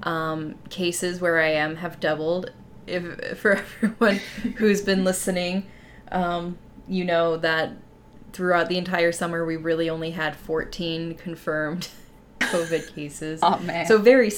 Um, 0.02 0.56
cases 0.70 1.20
where 1.20 1.38
I 1.38 1.50
am 1.50 1.76
have 1.76 2.00
doubled. 2.00 2.52
If 2.86 3.38
for 3.38 3.56
everyone 3.56 4.16
who's 4.56 4.82
been 4.82 5.04
listening, 5.04 5.66
um, 6.10 6.58
you 6.88 7.04
know 7.04 7.36
that 7.36 7.72
throughout 8.32 8.68
the 8.68 8.78
entire 8.78 9.12
summer 9.12 9.44
we 9.44 9.56
really 9.56 9.88
only 9.88 10.10
had 10.10 10.36
14 10.36 11.14
confirmed 11.14 11.88
COVID 12.40 12.94
cases. 12.94 13.40
Oh 13.42 13.58
man. 13.58 13.86
So 13.86 13.98
very, 13.98 14.30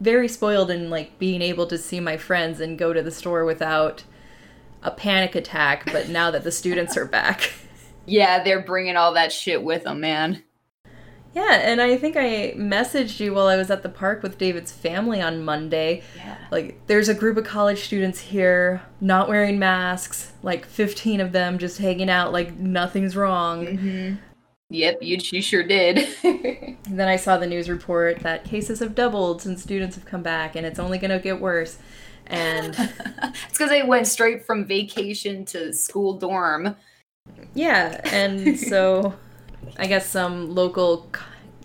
very 0.00 0.28
spoiled 0.28 0.70
in 0.70 0.90
like 0.90 1.18
being 1.18 1.42
able 1.42 1.66
to 1.68 1.78
see 1.78 2.00
my 2.00 2.16
friends 2.16 2.60
and 2.60 2.78
go 2.78 2.92
to 2.92 3.02
the 3.02 3.10
store 3.10 3.44
without 3.44 4.04
a 4.82 4.90
panic 4.90 5.34
attack. 5.34 5.90
But 5.92 6.08
now 6.08 6.30
that 6.30 6.44
the 6.44 6.52
students 6.52 6.96
are 6.96 7.04
back, 7.04 7.52
yeah, 8.06 8.42
they're 8.42 8.62
bringing 8.62 8.96
all 8.96 9.14
that 9.14 9.32
shit 9.32 9.62
with 9.62 9.84
them, 9.84 10.00
man. 10.00 10.42
yeah. 11.34 11.60
And 11.62 11.80
I 11.80 11.96
think 11.96 12.16
I 12.16 12.54
messaged 12.56 13.20
you 13.20 13.34
while 13.34 13.46
I 13.46 13.56
was 13.56 13.70
at 13.70 13.82
the 13.82 13.88
park 13.88 14.22
with 14.22 14.38
David's 14.38 14.72
family 14.72 15.20
on 15.22 15.44
Monday. 15.44 16.02
Yeah. 16.16 16.36
Like, 16.50 16.86
there's 16.86 17.08
a 17.08 17.14
group 17.14 17.36
of 17.36 17.44
college 17.44 17.80
students 17.84 18.20
here, 18.20 18.82
not 19.00 19.28
wearing 19.28 19.58
masks. 19.58 20.32
Like 20.42 20.66
15 20.66 21.20
of 21.20 21.32
them 21.32 21.58
just 21.58 21.78
hanging 21.78 22.10
out, 22.10 22.32
like 22.32 22.54
nothing's 22.56 23.16
wrong. 23.16 23.66
Mm-hmm. 23.66 24.14
Yep, 24.70 25.02
you, 25.02 25.18
you 25.22 25.42
sure 25.42 25.62
did. 25.62 26.08
Then 26.88 27.08
I 27.08 27.16
saw 27.16 27.38
the 27.38 27.46
news 27.46 27.70
report 27.70 28.20
that 28.20 28.44
cases 28.44 28.80
have 28.80 28.94
doubled 28.94 29.40
since 29.40 29.62
students 29.62 29.94
have 29.96 30.04
come 30.04 30.22
back, 30.22 30.56
and 30.56 30.66
it's 30.66 30.78
only 30.78 30.98
going 30.98 31.10
to 31.10 31.18
get 31.18 31.40
worse. 31.40 31.78
And 32.26 32.74
it's 32.78 33.52
because 33.52 33.70
they 33.70 33.82
went 33.82 34.06
straight 34.06 34.44
from 34.44 34.66
vacation 34.66 35.44
to 35.46 35.72
school 35.72 36.18
dorm. 36.18 36.76
Yeah, 37.54 38.00
and 38.12 38.58
so 38.58 39.14
I 39.76 39.86
guess 39.86 40.08
some 40.08 40.54
local 40.54 41.08
c- 41.14 41.22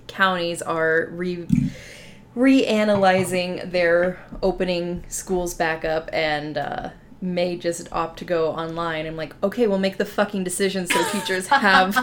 counties 0.07 0.61
are 0.61 1.07
re 1.11 1.47
reanalyzing 2.35 3.71
their 3.71 4.19
opening 4.43 5.03
schools 5.07 5.53
back 5.53 5.83
up 5.83 6.09
and 6.13 6.57
uh, 6.57 6.89
may 7.21 7.57
just 7.57 7.91
opt 7.91 8.19
to 8.19 8.25
go 8.25 8.51
online. 8.51 9.05
I'm 9.07 9.15
like, 9.15 9.35
okay, 9.43 9.65
we'll 9.67 9.79
make 9.79 9.97
the 9.97 10.05
fucking 10.05 10.43
decision 10.43 10.85
so 10.85 11.03
teachers 11.11 11.47
have 11.47 11.95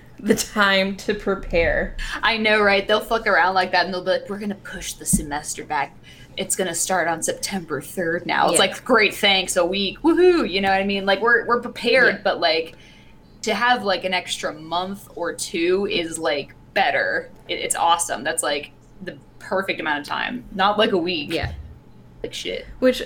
the 0.20 0.34
time 0.36 0.96
to 0.98 1.14
prepare. 1.14 1.96
I 2.22 2.36
know, 2.36 2.62
right? 2.62 2.86
They'll 2.86 3.00
fuck 3.00 3.26
around 3.26 3.54
like 3.54 3.72
that 3.72 3.84
and 3.86 3.92
they'll 3.92 4.04
be 4.04 4.10
like, 4.12 4.28
we're 4.30 4.38
going 4.38 4.50
to 4.50 4.54
push 4.54 4.92
the 4.92 5.06
semester 5.06 5.64
back. 5.64 5.96
It's 6.36 6.54
going 6.54 6.68
to 6.68 6.74
start 6.74 7.08
on 7.08 7.22
September 7.22 7.80
3rd 7.80 8.26
now. 8.26 8.48
It's 8.50 8.60
like, 8.60 8.84
great, 8.84 9.14
thanks, 9.14 9.56
a 9.56 9.66
week. 9.66 10.00
Woohoo. 10.02 10.48
You 10.48 10.60
know 10.60 10.70
what 10.70 10.80
I 10.80 10.84
mean? 10.84 11.04
Like, 11.04 11.20
we're, 11.20 11.44
we're 11.46 11.60
prepared, 11.60 12.14
Yeah. 12.16 12.20
but 12.22 12.38
like, 12.40 12.76
to 13.42 13.54
have 13.54 13.84
like 13.84 14.04
an 14.04 14.14
extra 14.14 14.52
month 14.52 15.08
or 15.14 15.32
two 15.32 15.86
is 15.90 16.18
like 16.18 16.54
better. 16.74 17.30
It, 17.48 17.60
it's 17.60 17.74
awesome. 17.74 18.24
That's 18.24 18.42
like 18.42 18.72
the 19.02 19.18
perfect 19.38 19.80
amount 19.80 20.00
of 20.00 20.06
time. 20.06 20.44
Not 20.52 20.78
like 20.78 20.92
a 20.92 20.98
week. 20.98 21.32
Yeah. 21.32 21.52
Like 22.22 22.34
shit. 22.34 22.66
Which 22.78 23.02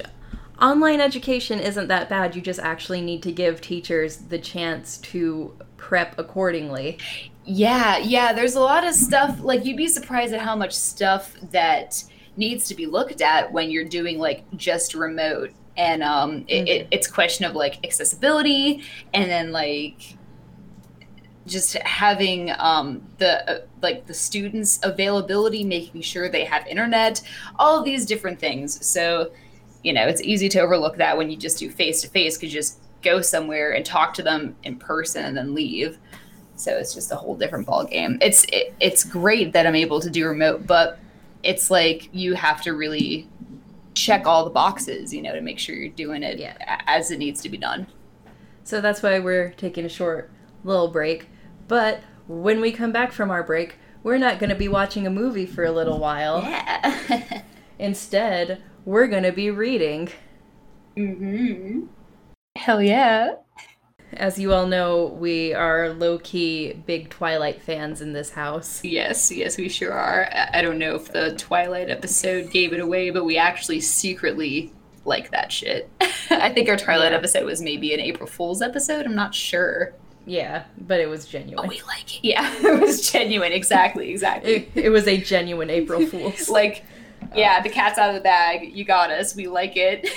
online 0.60 1.00
education 1.00 1.60
isn't 1.60 1.88
that 1.88 2.08
bad. 2.08 2.34
You 2.34 2.42
just 2.42 2.60
actually 2.60 3.00
need 3.00 3.22
to 3.22 3.32
give 3.32 3.60
teachers 3.60 4.16
the 4.16 4.38
chance 4.38 4.98
to 4.98 5.54
prep 5.76 6.18
accordingly. 6.18 6.98
Yeah, 7.44 7.98
yeah, 7.98 8.32
there's 8.32 8.54
a 8.54 8.60
lot 8.60 8.86
of 8.86 8.94
stuff 8.94 9.40
like 9.42 9.64
you'd 9.64 9.76
be 9.76 9.88
surprised 9.88 10.32
at 10.32 10.40
how 10.40 10.56
much 10.56 10.72
stuff 10.72 11.36
that 11.50 12.02
needs 12.36 12.66
to 12.68 12.74
be 12.74 12.86
looked 12.86 13.20
at 13.20 13.52
when 13.52 13.70
you're 13.70 13.84
doing 13.84 14.18
like 14.18 14.44
just 14.56 14.94
remote. 14.94 15.50
And 15.76 16.02
um 16.02 16.44
it, 16.48 16.68
it, 16.68 16.88
it's 16.90 17.06
question 17.06 17.44
of 17.44 17.54
like 17.54 17.84
accessibility 17.84 18.82
and 19.12 19.30
then 19.30 19.52
like 19.52 20.16
just 21.46 21.74
having 21.74 22.50
um 22.58 23.02
the 23.18 23.50
uh, 23.50 23.60
like 23.82 24.06
the 24.06 24.14
students 24.14 24.80
availability 24.82 25.62
making 25.64 26.00
sure 26.00 26.28
they 26.28 26.44
have 26.44 26.66
internet 26.66 27.20
all 27.58 27.82
these 27.82 28.06
different 28.06 28.38
things 28.40 28.84
so 28.86 29.30
you 29.82 29.92
know 29.92 30.06
it's 30.06 30.22
easy 30.22 30.48
to 30.48 30.58
overlook 30.60 30.96
that 30.96 31.16
when 31.18 31.30
you 31.30 31.36
just 31.36 31.58
do 31.58 31.68
face 31.70 32.00
to 32.00 32.08
face 32.08 32.36
because 32.36 32.52
you 32.52 32.58
just 32.60 32.80
go 33.02 33.20
somewhere 33.20 33.72
and 33.72 33.84
talk 33.84 34.14
to 34.14 34.22
them 34.22 34.56
in 34.64 34.76
person 34.76 35.24
and 35.26 35.36
then 35.36 35.54
leave 35.54 35.98
so 36.56 36.72
it's 36.76 36.94
just 36.94 37.12
a 37.12 37.16
whole 37.16 37.36
different 37.36 37.66
ball 37.66 37.84
game 37.84 38.16
it's 38.22 38.44
it, 38.44 38.72
it's 38.80 39.04
great 39.04 39.52
that 39.52 39.66
i'm 39.66 39.74
able 39.74 40.00
to 40.00 40.08
do 40.08 40.26
remote 40.26 40.66
but 40.66 40.98
it's 41.42 41.70
like 41.70 42.08
you 42.12 42.32
have 42.34 42.62
to 42.62 42.72
really 42.72 43.28
check 43.92 44.26
all 44.26 44.44
the 44.44 44.50
boxes 44.50 45.12
you 45.12 45.20
know 45.20 45.34
to 45.34 45.42
make 45.42 45.58
sure 45.58 45.74
you're 45.76 45.88
doing 45.92 46.22
it 46.22 46.38
Yeah. 46.38 46.56
as 46.86 47.10
it 47.10 47.18
needs 47.18 47.42
to 47.42 47.50
be 47.50 47.58
done 47.58 47.86
So 48.64 48.80
that's 48.80 49.02
why 49.02 49.18
we're 49.18 49.50
taking 49.58 49.84
a 49.84 49.88
short 49.90 50.30
little 50.64 50.88
break. 50.88 51.28
But 51.68 52.00
when 52.26 52.60
we 52.60 52.72
come 52.72 52.92
back 52.92 53.12
from 53.12 53.30
our 53.30 53.42
break, 53.42 53.76
we're 54.02 54.18
not 54.18 54.38
going 54.38 54.50
to 54.50 54.56
be 54.56 54.68
watching 54.68 55.06
a 55.06 55.10
movie 55.10 55.46
for 55.46 55.64
a 55.64 55.72
little 55.72 55.98
while. 55.98 56.42
yeah 56.42 57.42
Instead, 57.78 58.62
we're 58.84 59.06
going 59.06 59.22
to 59.24 59.32
be 59.32 59.50
reading. 59.50 60.10
mm-hmm. 60.96 61.86
hell 62.56 62.80
yeah 62.82 63.34
As 64.12 64.38
you 64.38 64.52
all 64.52 64.66
know, 64.66 65.06
we 65.06 65.52
are 65.54 65.90
low 65.92 66.18
key 66.18 66.74
big 66.86 67.08
Twilight 67.10 67.60
fans 67.62 68.00
in 68.00 68.12
this 68.12 68.30
house. 68.30 68.82
Yes, 68.84 69.32
yes, 69.32 69.56
we 69.56 69.68
sure 69.68 69.92
are. 69.92 70.28
I- 70.30 70.58
I 70.58 70.62
don't 70.62 70.78
know 70.78 70.94
if 70.94 71.10
the 71.12 71.34
Twilight 71.36 71.90
episode 71.90 72.50
gave 72.52 72.72
it 72.72 72.80
away, 72.80 73.10
but 73.10 73.24
we 73.24 73.36
actually 73.38 73.80
secretly 73.80 74.72
like 75.04 75.30
that 75.32 75.50
shit. 75.50 75.90
I 76.30 76.50
think 76.52 76.68
our 76.68 76.76
Twilight 76.76 77.10
Yeah. 77.12 77.18
episode 77.18 77.44
was 77.44 77.60
maybe 77.60 77.92
an 77.92 78.00
April 78.00 78.28
Fool's 78.28 78.62
episode. 78.62 79.04
I'm 79.04 79.16
not 79.16 79.34
sure. 79.34 79.94
Yeah, 80.26 80.64
but 80.78 81.00
it 81.00 81.08
was 81.08 81.26
genuine. 81.26 81.68
We 81.68 81.82
like 81.82 82.16
it. 82.16 82.26
Yeah, 82.26 82.50
it 82.62 82.80
was 82.80 83.10
genuine. 83.10 83.52
Exactly, 83.52 84.10
exactly. 84.10 84.68
It, 84.74 84.84
it 84.86 84.90
was 84.90 85.06
a 85.06 85.18
genuine 85.18 85.68
April 85.70 86.06
Fool's. 86.06 86.48
like, 86.48 86.84
yeah, 87.34 87.60
the 87.62 87.68
cat's 87.68 87.98
out 87.98 88.08
of 88.08 88.14
the 88.14 88.20
bag. 88.22 88.74
You 88.74 88.84
got 88.84 89.10
us. 89.10 89.34
We 89.36 89.46
like 89.48 89.72
it. 89.76 90.08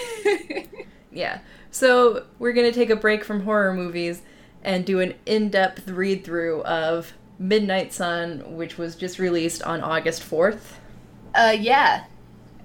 Yeah. 1.12 1.40
So 1.72 2.26
we're 2.38 2.54
gonna 2.54 2.72
take 2.72 2.92
a 2.92 2.96
break 2.96 3.24
from 3.24 3.42
horror 3.42 3.74
movies 3.74 4.22
and 4.64 4.86
do 4.86 5.00
an 5.00 5.16
in-depth 5.26 5.88
read-through 5.90 6.62
of 6.64 7.14
Midnight 7.40 7.92
Sun, 7.92 8.56
which 8.56 8.78
was 8.78 8.96
just 8.96 9.18
released 9.18 9.64
on 9.64 9.82
August 9.82 10.22
fourth. 10.22 10.80
uh, 11.34 11.56
yeah, 11.60 12.04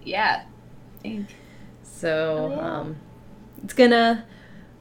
yeah. 0.04 0.44
So 1.82 2.52
Oh, 2.54 2.60
um, 2.60 2.96
it's 3.64 3.72
gonna 3.72 4.24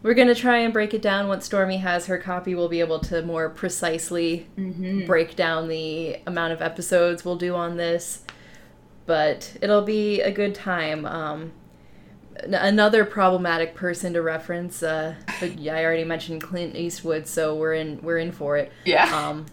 we're 0.03 0.13
gonna 0.13 0.35
try 0.35 0.57
and 0.57 0.73
break 0.73 0.93
it 0.93 1.01
down. 1.01 1.27
Once 1.27 1.45
Stormy 1.45 1.77
has 1.77 2.07
her 2.07 2.17
copy, 2.17 2.55
we'll 2.55 2.69
be 2.69 2.79
able 2.79 2.99
to 2.99 3.21
more 3.21 3.49
precisely 3.49 4.47
Mhm. 4.57 5.05
break 5.05 5.35
down 5.35 5.67
the 5.67 6.17
amount 6.25 6.53
of 6.53 6.61
episodes 6.61 7.23
we'll 7.23 7.35
do 7.35 7.55
on 7.55 7.77
this. 7.77 8.23
But 9.05 9.53
it'll 9.61 9.81
be 9.81 10.21
a 10.21 10.31
good 10.31 10.55
time. 10.55 11.05
Um, 11.05 11.51
another 12.43 13.03
problematic 13.05 13.75
person 13.75 14.13
to 14.13 14.21
reference. 14.21 14.81
Uh, 14.81 15.15
but 15.39 15.59
yeah, 15.59 15.75
I 15.75 15.83
already 15.83 16.03
mentioned 16.05 16.41
Clint 16.41 16.75
Eastwood, 16.75 17.27
so 17.27 17.55
we're 17.55 17.73
in 17.73 17.99
we're 18.01 18.17
in 18.17 18.31
for 18.31 18.57
it. 18.57 18.71
Yeah. 18.85 19.05
Um, 19.15 19.45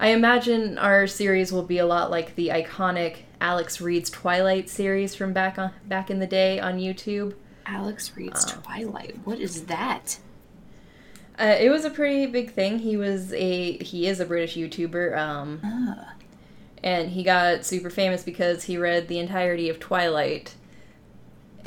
I 0.00 0.08
imagine 0.08 0.78
our 0.78 1.06
series 1.06 1.52
will 1.52 1.62
be 1.62 1.78
a 1.78 1.86
lot 1.86 2.10
like 2.10 2.34
the 2.34 2.48
iconic 2.48 3.18
Alex 3.40 3.80
Reads 3.80 4.10
Twilight 4.10 4.68
series 4.68 5.14
from 5.14 5.32
back 5.32 5.58
on 5.58 5.70
back 5.86 6.10
in 6.10 6.18
the 6.20 6.26
day 6.26 6.58
on 6.60 6.78
YouTube. 6.78 7.34
Alex 7.66 8.16
reads 8.16 8.44
Twilight. 8.44 9.16
What 9.24 9.38
is 9.38 9.64
that? 9.64 10.18
Uh, 11.38 11.56
it 11.58 11.70
was 11.70 11.84
a 11.84 11.90
pretty 11.90 12.26
big 12.26 12.52
thing. 12.52 12.78
He 12.80 12.96
was 12.96 13.32
a 13.32 13.78
he 13.78 14.06
is 14.06 14.20
a 14.20 14.26
British 14.26 14.54
YouTuber, 14.56 15.16
um, 15.16 15.60
Ah. 15.64 16.12
and 16.82 17.10
he 17.10 17.22
got 17.22 17.64
super 17.64 17.88
famous 17.90 18.22
because 18.22 18.64
he 18.64 18.76
read 18.76 19.08
the 19.08 19.18
entirety 19.18 19.68
of 19.68 19.78
Twilight. 19.80 20.54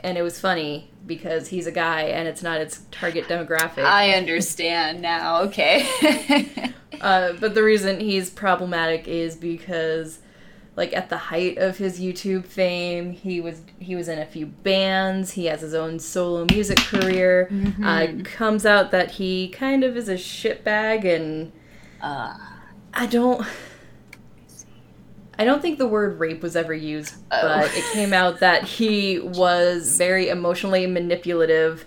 and 0.04 0.18
it 0.20 0.22
was 0.22 0.40
funny 0.40 0.92
because 1.08 1.48
he's 1.48 1.66
a 1.66 1.72
guy 1.72 2.02
and 2.04 2.28
it's 2.28 2.44
not 2.44 2.62
its 2.62 2.82
target 2.92 3.26
demographic. 3.28 3.84
I 3.84 4.12
understand 4.12 5.02
now. 5.02 5.42
Okay. 5.44 5.88
uh, 7.02 7.34
but 7.40 7.56
the 7.56 7.64
reason 7.64 8.00
he's 8.00 8.30
problematic 8.30 9.08
is 9.08 9.36
because 9.36 10.20
like 10.76 10.94
at 10.94 11.10
the 11.10 11.18
height 11.18 11.58
of 11.58 11.78
his 11.78 12.00
YouTube 12.00 12.46
fame, 12.46 13.12
he 13.12 13.40
was 13.40 13.62
he 13.80 13.96
was 13.96 14.08
in 14.08 14.20
a 14.20 14.26
few 14.26 14.46
bands. 14.46 15.32
He 15.32 15.46
has 15.46 15.62
his 15.62 15.74
own 15.74 16.00
solo 16.00 16.46
music 16.52 16.78
career. 16.78 17.48
Mm-hmm. 17.52 17.84
Uh, 17.84 18.08
comes 18.24 18.66
out 18.66 18.92
that 18.92 19.12
he 19.12 19.48
kind 19.50 19.84
of 19.84 19.96
is 19.96 20.10
a 20.10 20.16
shitbag, 20.16 21.06
and 21.06 21.52
uh, 22.02 22.38
I 22.94 23.06
don't. 23.06 23.46
I 25.38 25.44
don't 25.44 25.62
think 25.62 25.80
the 25.80 25.88
word 25.88 26.20
rape 26.20 26.42
was 26.42 26.56
ever 26.56 26.74
used, 26.74 27.16
Oh. 27.32 27.42
but 27.42 27.76
it 27.76 27.84
came 27.92 28.14
out 28.14 28.40
that 28.40 28.64
he 28.64 29.20
was 29.20 29.98
very 29.98 30.30
emotionally 30.30 30.88
manipulative 30.88 31.86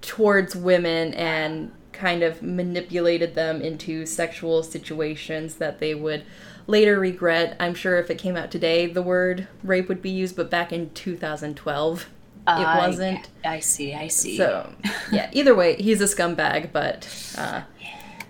towards 0.00 0.54
women 0.54 1.14
and 1.14 1.72
kind 1.92 2.22
of 2.22 2.42
manipulated 2.42 3.34
them 3.34 3.60
into 3.60 4.06
sexual 4.06 4.62
situations 4.62 5.56
that 5.56 5.78
they 5.78 5.94
would 5.94 6.24
later 6.66 6.98
regret. 6.98 7.56
I'm 7.60 7.74
sure 7.74 7.98
if 7.98 8.10
it 8.10 8.18
came 8.18 8.36
out 8.36 8.50
today, 8.50 8.86
the 8.86 9.02
word 9.02 9.48
rape 9.62 9.88
would 9.88 10.02
be 10.02 10.10
used, 10.10 10.36
but 10.36 10.50
back 10.50 10.72
in 10.72 10.90
2012, 10.90 12.08
I- 12.46 12.60
it 12.60 12.78
wasn't. 12.86 13.28
I 13.44 13.60
see. 13.60 13.94
I 13.94 14.08
see. 14.08 14.36
So, 14.36 14.72
yeah, 15.10 15.30
either 15.32 15.54
way, 15.54 15.76
he's 15.76 16.00
a 16.00 16.04
scumbag, 16.04 16.72
but 16.72 17.08
uh, 17.38 17.62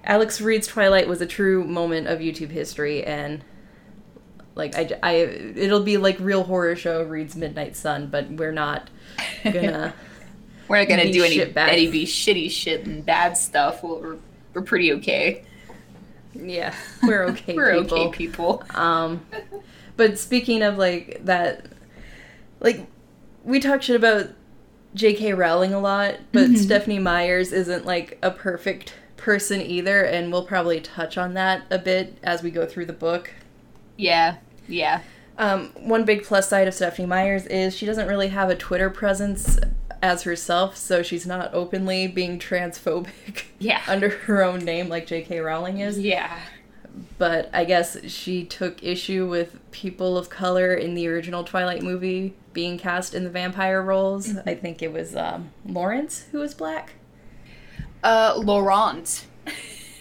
Alex 0.05 0.41
Reads 0.41 0.67
Twilight 0.67 1.09
was 1.09 1.21
a 1.21 1.27
true 1.27 1.65
moment 1.65 2.09
of 2.09 2.19
YouTube 2.21 2.51
history, 2.51 3.05
and 3.05 3.45
like 4.55 4.75
I, 4.77 4.91
I, 5.03 5.13
it'll 5.15 5.83
be 5.83 5.97
like 5.97 6.19
real 6.21 6.45
horror 6.45 6.77
show 6.77 7.03
Reed's 7.03 7.37
Midnight 7.37 7.77
Sun, 7.77 8.09
but 8.09 8.29
we're 8.31 8.53
not 8.53 8.91
gonna. 9.45 9.95
We're 10.69 10.79
not 10.79 10.89
gonna 10.89 11.13
do 11.13 11.23
any 11.23 11.39
any 11.41 11.91
be 11.91 12.07
shitty 12.07 12.51
shit 12.51 12.87
and 12.87 13.05
bad 13.05 13.37
stuff. 13.37 13.83
Well, 13.83 14.01
we're 14.01 14.17
we're 14.55 14.63
pretty 14.63 14.93
okay. 14.95 15.45
Yeah, 16.35 16.75
we're 17.03 17.25
okay. 17.31 17.55
we're 17.55 17.83
people. 17.83 17.99
okay, 17.99 18.17
people. 18.17 18.65
Um, 18.75 19.25
but 19.97 20.19
speaking 20.19 20.63
of 20.63 20.79
like 20.79 21.21
that, 21.25 21.67
like 22.61 22.87
we 23.45 23.61
talk 23.61 23.83
shit 23.83 23.97
about 23.97 24.29
J.K. 24.95 25.33
Rowling 25.35 25.73
a 25.75 25.81
lot, 25.81 26.17
but 26.33 26.45
Mm-hmm. 26.45 26.57
Stephenie 26.57 26.99
Meyers 26.99 27.53
isn't 27.53 27.85
like 27.87 28.19
a 28.23 28.31
perfect 28.31 28.95
person 29.17 29.61
either, 29.61 30.03
and 30.03 30.33
we'll 30.33 30.45
probably 30.45 30.81
touch 30.81 31.17
on 31.17 31.35
that 31.35 31.65
a 31.71 31.79
bit 31.79 32.19
as 32.23 32.43
we 32.43 32.51
go 32.51 32.67
through 32.67 32.87
the 32.87 32.93
book. 32.93 33.33
Yeah, 33.97 34.37
yeah. 34.69 35.03
Um, 35.39 35.71
one 35.81 36.05
big 36.05 36.25
plus 36.25 36.49
side 36.49 36.69
of 36.69 36.75
Stephenie 36.75 37.07
Meyers 37.07 37.47
is 37.47 37.75
she 37.77 37.87
doesn't 37.87 38.07
really 38.07 38.29
have 38.29 38.51
a 38.51 38.55
Twitter 38.57 38.91
presence 38.91 39.59
as 40.03 40.25
herself, 40.25 40.77
so 40.77 41.03
she's 41.03 41.25
not 41.27 41.55
openly 41.55 42.07
being 42.09 42.39
transphobic 42.39 43.45
Yeah. 43.59 43.81
under 43.87 44.09
her 44.11 44.43
own 44.43 44.61
name 44.65 44.89
like 44.89 45.07
J.K. 45.07 45.39
Rowling 45.41 45.79
is. 45.81 45.99
Yeah. 45.99 46.39
But 47.19 47.49
I 47.55 47.65
guess 47.65 47.97
she 48.11 48.45
took 48.45 48.83
issue 48.83 49.27
with 49.29 49.59
people 49.71 50.19
of 50.19 50.29
color 50.29 50.75
in 50.75 50.95
the 50.95 51.07
original 51.09 51.45
Twilight 51.45 51.83
movie 51.83 52.35
being 52.53 52.77
cast 52.79 53.15
in 53.15 53.25
the 53.25 53.31
vampire 53.31 53.81
roles. 53.81 54.37
I 54.45 54.55
think 54.55 54.83
it 54.83 54.93
was 54.93 55.17
um, 55.17 55.51
Lawrence 55.65 56.27
who 56.33 56.41
was 56.41 56.53
black. 56.53 56.95
Uh, 58.03 58.35
Laurent. 58.37 59.27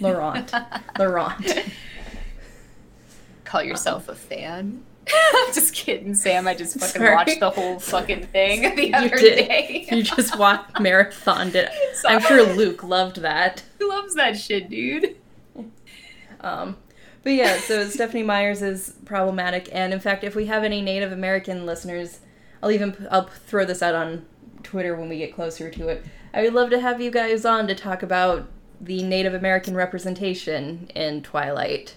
Laurent. 0.02 0.52
Laurent. 1.00 1.66
Call 3.46 3.64
yourself 3.64 4.10
a 4.10 4.16
fan? 4.16 4.84
I'm 5.36 5.54
just 5.54 5.74
kidding, 5.74 6.14
Sam. 6.16 6.48
I 6.48 6.54
just 6.54 6.80
fucking 6.80 7.02
Sorry. 7.02 7.16
watched 7.16 7.40
the 7.40 7.50
whole 7.50 7.80
fucking 7.80 8.28
thing 8.28 8.76
the 8.76 8.94
other 8.94 9.18
did. 9.18 9.48
day. 9.48 9.88
You 9.92 10.04
just 10.04 10.38
watched 10.38 10.76
marathoned 10.76 11.56
it. 11.56 11.70
I'm 12.08 12.22
sure 12.22 12.44
Luke 12.54 12.84
loved 12.84 13.18
that. 13.18 13.64
Who 13.80 13.90
loves 13.90 14.16
that 14.16 14.38
shit, 14.38 14.70
dude? 14.70 15.16
Um, 16.40 16.78
but 17.24 17.34
yeah, 17.34 17.58
so 17.60 17.88
Stephenie 17.88 18.24
Meyers 18.24 18.62
is 18.62 18.96
problematic, 19.06 19.70
and 19.72 19.94
in 19.94 20.00
fact, 20.00 20.24
if 20.24 20.36
we 20.36 20.46
have 20.48 20.64
any 20.64 20.82
Native 20.82 21.12
American 21.12 21.66
listeners, 21.66 22.20
I'll 22.64 22.72
even 22.72 23.08
I'll 23.12 23.28
throw 23.28 23.66
this 23.66 23.82
out 23.82 23.94
on 23.96 24.26
Twitter 24.64 24.96
when 24.96 25.10
we 25.10 25.18
get 25.18 25.34
closer 25.36 25.70
to 25.70 25.88
it. 25.90 26.06
I 26.34 26.42
would 26.44 26.54
love 26.54 26.70
to 26.72 26.80
have 26.80 27.02
you 27.02 27.12
guys 27.12 27.46
on 27.46 27.68
to 27.68 27.76
talk 27.76 28.02
about 28.02 28.48
the 28.80 29.04
Native 29.04 29.34
American 29.34 29.76
representation 29.76 30.90
in 30.96 31.22
Twilight. 31.22 31.96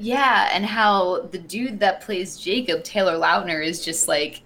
Yeah, 0.00 0.48
and 0.52 0.64
how 0.64 1.22
the 1.30 1.38
dude 1.38 1.80
that 1.80 2.00
plays 2.00 2.36
Jacob, 2.38 2.82
Taylor 2.84 3.14
Lautner, 3.16 3.64
is 3.64 3.84
just 3.84 4.08
like 4.08 4.42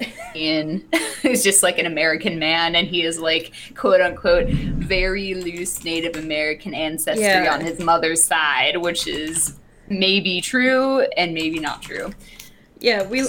in 0.34 0.84
is 1.24 1.42
just 1.42 1.62
like 1.62 1.78
an 1.78 1.86
American 1.86 2.38
man 2.38 2.76
and 2.76 2.86
he 2.86 3.02
is 3.02 3.18
like 3.18 3.52
quote 3.74 4.00
unquote 4.00 4.48
very 4.48 5.34
loose 5.34 5.82
Native 5.82 6.14
American 6.16 6.72
ancestry 6.72 7.24
Yeah. 7.24 7.52
on 7.52 7.60
his 7.60 7.80
mother's 7.80 8.22
side, 8.22 8.76
which 8.76 9.08
is 9.08 9.58
maybe 9.88 10.40
true 10.40 11.00
and 11.16 11.34
maybe 11.34 11.58
not 11.58 11.82
true. 11.82 12.12
Yeah, 12.78 13.08
we 13.08 13.24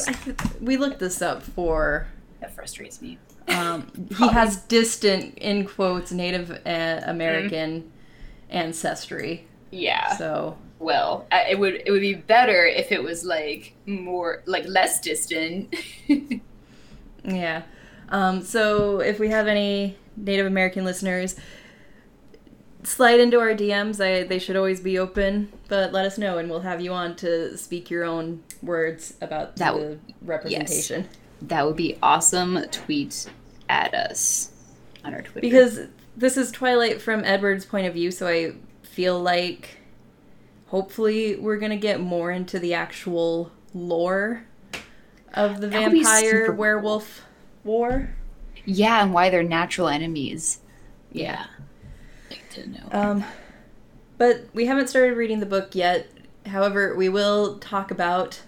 we 0.61 0.77
looked 0.77 0.99
this 0.99 1.21
up 1.23 1.41
for. 1.41 2.07
That 2.39 2.53
frustrates 2.53 3.01
me. 3.01 3.17
Um, 3.47 3.91
he 4.15 4.27
has 4.27 4.57
distant, 4.57 5.37
in 5.39 5.65
quotes, 5.65 6.11
Native 6.11 6.51
uh, 6.65 7.01
American 7.05 7.81
Mm-hmm. 7.81 8.57
ancestry. 8.57 9.47
Yeah. 9.71 10.15
So 10.17 10.55
well, 10.79 11.27
it 11.31 11.59
would 11.59 11.81
it 11.85 11.91
would 11.91 12.01
be 12.01 12.13
better 12.15 12.65
if 12.65 12.91
it 12.91 13.03
was 13.03 13.23
like 13.23 13.75
more 13.85 14.41
like 14.45 14.65
less 14.67 14.99
distant. 15.01 15.75
Yeah. 17.23 17.63
Um, 18.07 18.41
so 18.43 19.01
if 19.01 19.19
we 19.19 19.27
have 19.29 19.47
any 19.47 19.97
Native 20.15 20.45
American 20.47 20.85
listeners, 20.85 21.35
slide 22.83 23.19
into 23.19 23.39
our 23.39 23.53
DMs. 23.53 24.03
I, 24.03 24.23
they 24.23 24.39
should 24.39 24.55
always 24.55 24.79
be 24.79 24.97
open, 24.97 25.51
but 25.67 25.91
let 25.91 26.05
us 26.05 26.17
know 26.17 26.37
and 26.37 26.49
we'll 26.49 26.61
have 26.61 26.81
you 26.81 26.93
on 26.93 27.15
to 27.17 27.57
speak 27.57 27.89
your 27.89 28.03
own 28.05 28.41
words 28.61 29.15
about 29.21 29.57
That 29.57 29.73
the 29.73 29.79
w- 29.79 29.99
representation. 30.21 31.07
that 31.41 31.65
would 31.65 31.75
be 31.75 31.97
awesome. 32.01 32.63
Tweet 32.71 33.29
at 33.67 33.93
us 33.93 34.51
on 35.03 35.13
our 35.13 35.21
Twitter. 35.21 35.41
Because 35.41 35.81
this 36.15 36.37
is 36.37 36.51
Twilight 36.51 37.01
from 37.01 37.23
Edward's 37.25 37.65
point 37.65 37.85
of 37.85 37.93
view, 37.93 38.11
so 38.11 38.27
I 38.27 38.53
feel 38.83 39.19
like 39.21 39.78
hopefully 40.69 41.35
we're 41.35 41.57
going 41.57 41.71
to 41.71 41.77
get 41.77 41.99
more 41.99 42.31
into 42.31 42.59
the 42.59 42.73
actual 42.73 43.51
lore 43.73 44.43
of 45.33 45.61
the 45.61 45.67
That 45.67 45.91
vampire 45.91 46.19
super 46.21 46.45
cool. 46.47 46.55
werewolf 46.55 47.21
war. 47.63 48.15
Yeah, 48.65 49.03
and 49.03 49.13
why 49.13 49.29
they're 49.29 49.43
natural 49.43 49.87
enemies. 49.87 50.59
Yeah. 51.11 51.45
Like 52.29 52.47
to 52.51 52.69
know. 52.69 52.87
Um, 52.91 53.23
but 54.17 54.45
we 54.53 54.65
haven't 54.65 54.87
started 54.89 55.15
reading 55.17 55.39
the 55.39 55.45
book 55.45 55.73
yet. 55.75 56.09
However, 56.45 56.95
we 56.95 57.09
will 57.09 57.57
talk 57.59 57.89
about 57.91 58.41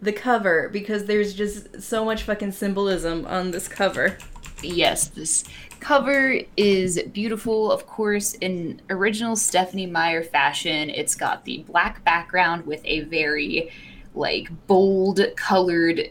the 0.00 0.12
cover 0.12 0.68
because 0.68 1.06
there's 1.06 1.34
just 1.34 1.80
so 1.82 2.04
much 2.04 2.22
fucking 2.22 2.52
symbolism 2.52 3.24
on 3.26 3.50
this 3.50 3.66
cover. 3.66 4.18
yes, 4.62 5.08
this 5.08 5.44
cover 5.80 6.38
is 6.56 7.00
beautiful, 7.12 7.70
of 7.70 7.86
course, 7.86 8.34
in 8.34 8.80
original 8.90 9.36
Stephenie 9.36 9.86
Meyer 9.86 10.22
fashion. 10.22 10.90
It's 10.90 11.14
got 11.14 11.44
the 11.44 11.64
black 11.68 12.04
background 12.04 12.66
with 12.66 12.80
a 12.84 13.00
very 13.00 13.70
like 14.14 14.48
bold 14.66 15.20
colored 15.36 16.10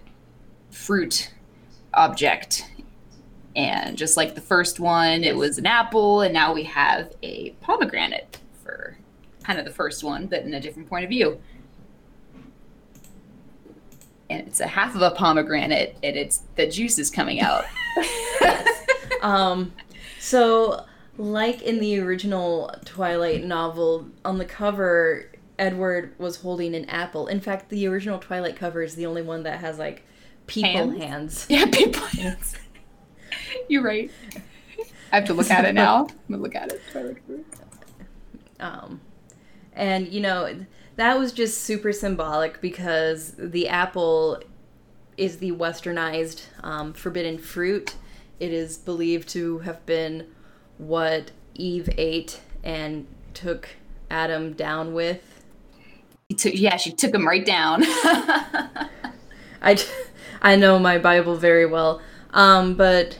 fruit 0.71 1.33
object. 1.93 2.69
And 3.55 3.97
just 3.97 4.17
like 4.17 4.35
the 4.35 4.41
first 4.41 4.79
one, 4.79 5.23
it 5.23 5.35
was 5.35 5.57
an 5.57 5.65
apple, 5.65 6.21
and 6.21 6.33
now 6.33 6.53
we 6.53 6.63
have 6.63 7.13
a 7.23 7.51
pomegranate 7.61 8.39
for 8.63 8.97
kind 9.43 9.59
of 9.59 9.65
the 9.65 9.71
first 9.71 10.03
one, 10.03 10.27
but 10.27 10.43
in 10.43 10.53
a 10.53 10.59
different 10.59 10.89
point 10.89 11.05
of 11.05 11.09
view. 11.09 11.41
And 14.29 14.47
it's 14.47 14.59
a 14.59 14.67
half 14.67 14.95
of 14.95 15.01
a 15.01 15.11
pomegranate, 15.11 15.97
and 16.03 16.17
it's 16.17 16.43
the 16.55 16.67
juice 16.67 16.99
is 16.99 17.09
coming 17.09 17.39
out. 17.41 17.63
Um, 19.21 19.73
so, 20.19 20.85
like 21.17 21.61
in 21.61 21.79
the 21.79 21.99
original 21.99 22.73
Twilight 22.85 23.43
novel, 23.43 24.07
on 24.23 24.37
the 24.37 24.45
cover, 24.45 25.31
Edward 25.57 26.13
was 26.17 26.37
holding 26.37 26.75
an 26.75 26.85
apple. 26.85 27.27
In 27.27 27.39
fact, 27.39 27.69
the 27.69 27.87
original 27.87 28.19
Twilight 28.19 28.55
cover 28.55 28.81
is 28.81 28.95
the 28.95 29.05
only 29.05 29.21
one 29.21 29.43
that 29.43 29.59
has 29.59 29.79
like 29.79 30.03
people 30.47 30.91
Hands? 30.91 30.97
hands. 31.03 31.45
Yeah, 31.49 31.65
people. 31.65 32.05
Hands. 32.05 32.55
You're 33.69 33.83
right. 33.83 34.11
I 35.11 35.19
have 35.19 35.25
to 35.25 35.33
look 35.33 35.49
at 35.49 35.65
it 35.65 35.73
now. 35.73 36.07
I'm 36.07 36.15
gonna 36.29 36.41
look 36.41 36.55
at 36.55 36.71
it. 36.71 36.81
Um, 38.59 39.01
and 39.73 40.11
you 40.11 40.21
know 40.21 40.65
that 40.95 41.17
was 41.17 41.31
just 41.31 41.61
super 41.61 41.91
symbolic 41.91 42.61
because 42.61 43.33
the 43.37 43.67
apple 43.67 44.41
is 45.17 45.37
the 45.37 45.51
westernized 45.51 46.45
um, 46.63 46.93
forbidden 46.93 47.37
fruit. 47.37 47.95
It 48.39 48.51
is 48.51 48.77
believed 48.77 49.29
to 49.29 49.59
have 49.59 49.85
been 49.85 50.27
what 50.77 51.31
Eve 51.55 51.89
ate 51.97 52.41
and 52.63 53.07
took 53.33 53.69
Adam 54.09 54.53
down 54.53 54.93
with. 54.93 55.43
Took, 56.37 56.53
yeah, 56.55 56.75
she 56.77 56.91
took 56.91 57.13
him 57.13 57.27
right 57.27 57.45
down. 57.45 57.83
I, 59.61 59.77
I 60.41 60.55
know 60.55 60.79
my 60.79 60.97
Bible 60.97 61.35
very 61.35 61.65
well. 61.65 62.01
Um, 62.31 62.75
but 62.75 63.17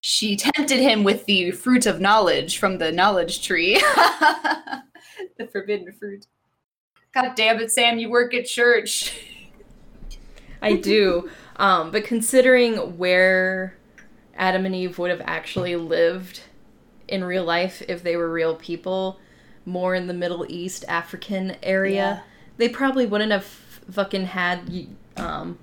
She 0.00 0.36
tempted 0.36 0.78
him 0.78 1.02
with 1.04 1.24
the 1.26 1.50
fruit 1.50 1.86
of 1.86 2.00
knowledge 2.00 2.58
from 2.58 2.78
the 2.78 2.92
knowledge 2.92 3.44
tree. 3.44 3.74
the 5.38 5.46
forbidden 5.50 5.92
fruit. 5.92 6.26
God 7.12 7.34
damn 7.34 7.58
it, 7.60 7.72
Sam, 7.72 7.98
you 7.98 8.08
work 8.10 8.32
at 8.34 8.46
church. 8.46 9.18
I 10.62 10.74
do. 10.74 11.30
Um, 11.60 11.90
but 11.90 12.04
considering 12.04 12.98
where 12.98 13.76
Adam 14.38 14.64
and 14.64 14.74
Eve 14.74 14.98
would 14.98 15.10
have 15.10 15.20
actually 15.24 15.76
lived 15.76 16.40
in 17.08 17.24
real 17.24 17.44
life 17.44 17.82
if 17.88 18.02
they 18.02 18.16
were 18.16 18.30
real 18.30 18.54
people, 18.54 19.18
more 19.66 19.94
in 19.94 20.06
the 20.06 20.14
Middle 20.14 20.46
East, 20.48 20.84
African 20.88 21.56
area, 21.62 21.94
Yeah. 21.94 22.20
they 22.56 22.68
probably 22.68 23.04
wouldn't 23.06 23.32
have 23.32 23.44
fucking 23.90 24.26
had 24.26 24.86
um, 25.16 25.58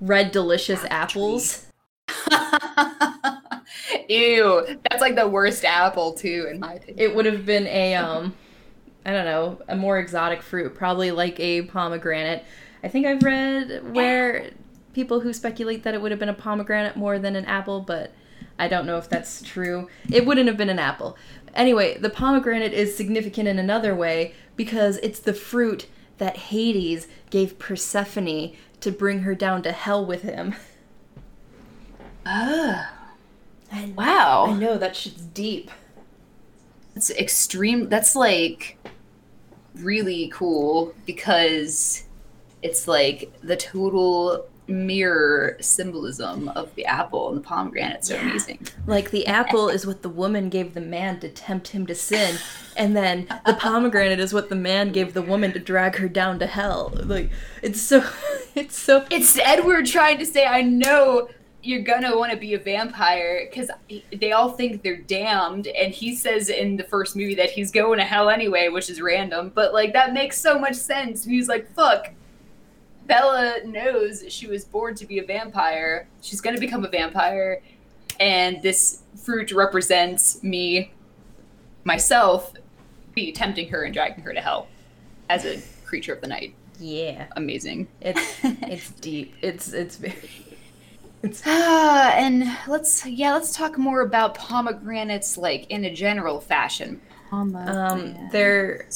red 0.00 0.30
delicious 0.32 0.84
apples. 0.90 1.66
Ew, 4.08 4.66
that's 4.88 5.00
like 5.00 5.14
the 5.16 5.28
worst 5.28 5.64
apple 5.64 6.12
too, 6.12 6.48
in 6.50 6.60
my 6.60 6.74
opinion. 6.74 6.98
It 6.98 7.14
would 7.14 7.26
have 7.26 7.46
been 7.46 7.66
a 7.66 7.94
um, 7.94 8.34
I 9.06 9.12
don't 9.12 9.24
know, 9.24 9.60
a 9.68 9.76
more 9.76 9.98
exotic 9.98 10.42
fruit, 10.42 10.74
probably 10.74 11.10
like 11.10 11.38
a 11.40 11.62
pomegranate. 11.62 12.44
I 12.84 12.88
think 12.88 13.06
I've 13.06 13.22
read 13.22 13.94
where 13.94 14.50
people 14.92 15.20
who 15.20 15.32
speculate 15.32 15.82
that 15.82 15.94
it 15.94 16.02
would 16.02 16.10
have 16.10 16.20
been 16.20 16.28
a 16.28 16.34
pomegranate 16.34 16.96
more 16.96 17.18
than 17.18 17.36
an 17.36 17.44
apple, 17.46 17.80
but 17.80 18.12
I 18.58 18.68
don't 18.68 18.86
know 18.86 18.98
if 18.98 19.08
that's 19.08 19.42
true. 19.42 19.88
It 20.10 20.26
wouldn't 20.26 20.48
have 20.48 20.56
been 20.56 20.70
an 20.70 20.78
apple. 20.78 21.16
Anyway, 21.54 21.98
the 21.98 22.10
pomegranate 22.10 22.72
is 22.72 22.96
significant 22.96 23.48
in 23.48 23.58
another 23.58 23.94
way 23.94 24.34
because 24.56 24.98
it's 24.98 25.20
the 25.20 25.34
fruit 25.34 25.86
that 26.18 26.36
Hades 26.36 27.08
gave 27.30 27.58
Persephone 27.58 28.54
to 28.80 28.90
bring 28.90 29.20
her 29.20 29.34
down 29.34 29.62
to 29.62 29.72
hell 29.72 30.04
with 30.04 30.22
him. 30.22 30.54
Ah. 32.24 32.92
Oh, 33.72 33.76
I 33.76 33.92
wow. 33.96 34.46
I 34.48 34.52
know 34.54 34.78
that 34.78 34.94
shit's 34.94 35.22
deep. 35.22 35.70
That's 36.94 37.10
extreme. 37.10 37.88
That's 37.88 38.14
like 38.14 38.78
really 39.74 40.30
cool 40.32 40.94
because 41.06 42.04
it's 42.62 42.86
like 42.86 43.32
the 43.42 43.56
total 43.56 44.46
mirror 44.72 45.56
symbolism 45.60 46.48
of 46.50 46.74
the 46.74 46.84
apple 46.86 47.28
and 47.28 47.38
the 47.38 47.42
pomegranate. 47.42 48.04
So 48.04 48.14
Yeah. 48.14 48.22
amazing. 48.22 48.66
Like 48.86 49.10
the 49.10 49.26
apple 49.26 49.68
is 49.68 49.86
what 49.86 50.02
the 50.02 50.08
woman 50.08 50.48
gave 50.48 50.74
the 50.74 50.80
man 50.80 51.20
to 51.20 51.28
tempt 51.28 51.68
him 51.68 51.86
to 51.86 51.94
sin, 51.94 52.36
and 52.76 52.96
then 52.96 53.28
the 53.46 53.54
pomegranate 53.54 54.18
is 54.20 54.32
what 54.34 54.48
the 54.48 54.56
man 54.56 54.92
gave 54.92 55.14
the 55.14 55.22
woman 55.22 55.52
to 55.52 55.58
drag 55.58 55.96
her 55.96 56.08
down 56.08 56.38
to 56.40 56.46
hell. 56.46 56.92
Like 57.04 57.30
it's 57.62 57.80
so, 57.80 58.04
it's 58.54 58.78
so. 58.78 59.04
It's 59.10 59.38
Edward 59.38 59.86
trying 59.86 60.18
to 60.18 60.26
say, 60.26 60.46
I 60.46 60.62
know 60.62 61.28
you're 61.64 61.82
gonna 61.82 62.16
want 62.18 62.32
to 62.32 62.36
be 62.36 62.54
a 62.54 62.58
vampire 62.58 63.46
because 63.48 63.70
they 64.20 64.32
all 64.32 64.50
think 64.50 64.82
they're 64.82 64.96
damned. 64.96 65.68
And 65.68 65.92
he 65.94 66.16
says 66.16 66.48
in 66.48 66.76
the 66.76 66.82
first 66.82 67.14
movie 67.14 67.36
that 67.36 67.50
he's 67.50 67.70
going 67.70 67.98
to 68.00 68.04
hell 68.04 68.30
anyway, 68.30 68.68
which 68.68 68.90
is 68.90 69.00
random. 69.00 69.52
But 69.54 69.72
like, 69.72 69.92
that 69.92 70.12
makes 70.12 70.40
so 70.40 70.58
much 70.58 70.74
sense. 70.74 71.24
He's 71.24 71.46
like, 71.48 71.72
fuck. 71.74 72.10
Bella 73.06 73.56
knows 73.64 74.24
she 74.28 74.46
was 74.46 74.64
born 74.64 74.94
to 74.96 75.06
be 75.06 75.18
a 75.18 75.24
vampire. 75.24 76.08
She's 76.20 76.40
gonna 76.40 76.60
become 76.60 76.84
a 76.84 76.88
vampire. 76.88 77.60
And 78.20 78.62
this 78.62 79.02
fruit 79.16 79.50
represents 79.52 80.42
me, 80.42 80.92
myself, 81.84 82.52
be 83.14 83.32
tempting 83.32 83.68
her 83.70 83.82
and 83.84 83.92
dragging 83.92 84.22
her 84.24 84.32
to 84.32 84.40
hell 84.40 84.68
as 85.28 85.44
a 85.44 85.60
creature 85.86 86.14
of 86.14 86.20
the 86.20 86.26
night. 86.26 86.54
Yeah, 86.78 87.26
Amazing. 87.36 87.88
it's 88.00 88.38
it's 88.42 88.90
deep. 88.92 89.34
It's 89.42 89.72
it's 89.72 89.96
very. 89.96 90.16
It's 91.22 91.42
Ah, 91.46 92.12
and 92.14 92.44
let's 92.66 93.04
yeah, 93.06 93.32
let's 93.34 93.56
talk 93.56 93.78
more 93.78 94.00
about 94.00 94.34
pomegranates 94.34 95.36
like 95.38 95.66
in 95.70 95.84
a 95.84 95.94
general 95.94 96.40
fashion. 96.40 97.00
um 97.30 98.28
they're 98.32 98.86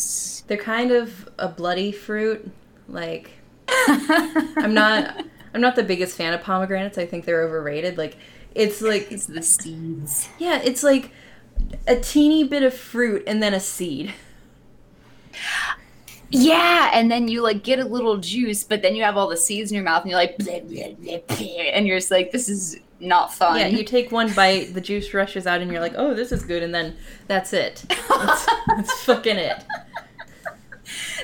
they're 0.47 0.57
kind 0.59 0.91
of 0.91 1.29
a 1.39 1.49
bloody 1.49 1.93
fruit. 1.93 2.51
Like 2.89 3.31
I'm 3.89 4.75
not 4.75 5.25
I'm 5.55 5.61
not 5.61 5.77
the 5.77 5.83
biggest 5.83 6.17
fan 6.17 6.35
of 6.35 6.43
pomegranates. 6.43 6.99
I 6.99 7.07
think 7.07 7.25
they're 7.25 7.43
overrated. 7.43 7.99
Like 7.99 8.17
it's 8.55 8.81
like 8.81 9.11
it's 9.11 9.27
the 9.27 9.43
seeds. 9.43 10.29
yeah, 10.39 10.61
it's 10.63 10.83
like 10.83 11.13
a 11.87 11.97
teeny 11.97 12.45
bit 12.45 12.63
of 12.63 12.75
fruit 12.75 13.23
and 13.27 13.43
then 13.43 13.55
a 13.55 13.61
seed. 13.61 14.15
Yeah, 16.31 16.91
and 16.93 17.11
then 17.11 17.29
you 17.29 17.41
like 17.41 17.63
get 17.63 17.79
a 17.79 17.85
little 17.85 18.17
juice, 18.17 18.65
but 18.65 18.83
then 18.83 18.97
you 18.97 19.03
have 19.05 19.17
all 19.17 19.29
the 19.29 19.37
seeds 19.37 19.71
in 19.71 19.77
your 19.77 19.85
mouth, 19.85 20.03
and 20.03 20.11
you're 20.11 20.19
like, 20.19 20.37
bleh, 20.37 20.65
bleh, 20.69 20.97
bleh, 20.97 21.23
bleh, 21.25 21.71
and 21.73 21.87
you're 21.87 21.99
just 21.99 22.11
like, 22.11 22.33
this 22.33 22.49
is 22.49 22.81
not 22.99 23.33
fun. 23.33 23.59
Yeah, 23.59 23.67
you 23.69 23.85
take 23.85 24.11
one 24.11 24.33
bite, 24.33 24.75
the 24.75 24.81
juice 24.81 25.13
rushes 25.15 25.47
out, 25.47 25.61
and 25.61 25.71
you're 25.71 25.81
like, 25.81 25.95
"Oh, 25.97 26.15
this 26.15 26.33
is 26.33 26.43
good," 26.43 26.63
and 26.63 26.75
then 26.75 26.97
that's 27.29 27.53
it. 27.53 27.85
That's, 27.89 28.47
that's 28.67 29.05
fucking 29.05 29.37
it. 29.37 29.65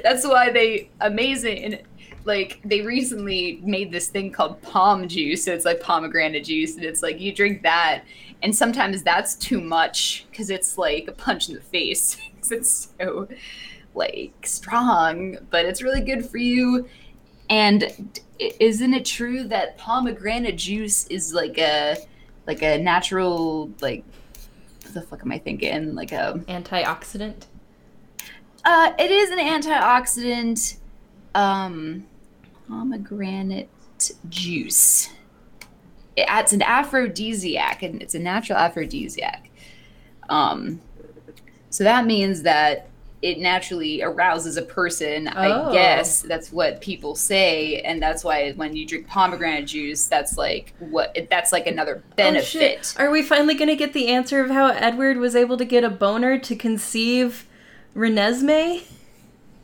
That's 0.02 0.26
why 0.26 0.50
they 0.50 0.90
amazing. 1.00 1.80
Like 2.24 2.60
they 2.64 2.80
recently 2.82 3.60
made 3.64 3.90
this 3.90 4.08
thing 4.08 4.30
called 4.30 4.60
POM 4.62 5.08
juice. 5.08 5.44
So 5.44 5.52
it's 5.52 5.64
like 5.64 5.80
pomegranate 5.80 6.44
juice, 6.44 6.76
and 6.76 6.84
it's 6.84 7.02
like 7.02 7.20
you 7.20 7.32
drink 7.34 7.62
that, 7.62 8.04
and 8.42 8.54
sometimes 8.54 9.02
that's 9.02 9.34
too 9.34 9.60
much 9.60 10.26
because 10.30 10.50
it's 10.50 10.78
like 10.78 11.08
a 11.08 11.12
punch 11.12 11.48
in 11.48 11.54
the 11.56 11.60
face 11.60 12.16
'cause 12.40 12.52
it's 12.52 12.88
so 13.00 13.28
like 13.94 14.32
strong. 14.44 15.36
But 15.50 15.64
it's 15.64 15.82
really 15.82 16.00
good 16.00 16.24
for 16.24 16.38
you. 16.38 16.88
And 17.50 18.20
isn't 18.38 18.94
it 18.94 19.04
true 19.04 19.44
that 19.48 19.76
pomegranate 19.78 20.56
juice 20.58 21.06
is 21.08 21.34
like 21.34 21.58
a 21.58 21.96
like 22.46 22.62
a 22.62 22.78
natural 22.78 23.70
like 23.80 24.04
what 24.84 24.94
the 24.94 25.02
fuck 25.02 25.22
am 25.22 25.32
I 25.32 25.38
thinking? 25.38 25.94
Like 25.94 26.12
a 26.12 26.40
Antioxidant. 26.48 27.46
uh, 28.64 28.92
it 28.98 29.10
is 29.10 29.30
an 29.30 29.38
antioxidant. 29.38 30.76
Um, 31.34 32.06
pomegranate 32.72 33.68
juice. 34.28 35.10
It's 36.16 36.52
an 36.52 36.62
aphrodisiac, 36.62 37.82
and 37.82 38.02
it's 38.02 38.14
a 38.14 38.18
natural 38.18 38.58
aphrodisiac. 38.58 39.50
Um, 40.28 40.80
so 41.70 41.84
that 41.84 42.06
means 42.06 42.42
that 42.42 42.88
it 43.22 43.38
naturally 43.38 44.02
arouses 44.02 44.56
a 44.56 44.62
person. 44.62 45.28
Oh. 45.28 45.70
I 45.70 45.72
guess 45.72 46.22
that's 46.22 46.50
what 46.50 46.80
people 46.80 47.14
say, 47.14 47.80
and 47.82 48.02
that's 48.02 48.24
why 48.24 48.52
when 48.52 48.74
you 48.74 48.86
drink 48.86 49.06
pomegranate 49.06 49.66
juice, 49.66 50.06
that's 50.06 50.36
like 50.36 50.74
what 50.78 51.16
that's 51.30 51.52
like 51.52 51.66
another 51.66 52.02
Oh, 52.04 52.14
benefit. 52.16 52.44
shit. 52.84 52.94
Are 52.98 53.10
we 53.10 53.22
finally 53.22 53.54
gonna 53.54 53.76
get 53.76 53.92
the 53.92 54.08
answer 54.08 54.42
of 54.42 54.50
how 54.50 54.68
Edward 54.68 55.18
was 55.18 55.36
able 55.36 55.56
to 55.58 55.64
get 55.64 55.84
a 55.84 55.90
boner 55.90 56.38
to 56.38 56.56
conceive 56.56 57.46
Renesmee? 57.94 58.82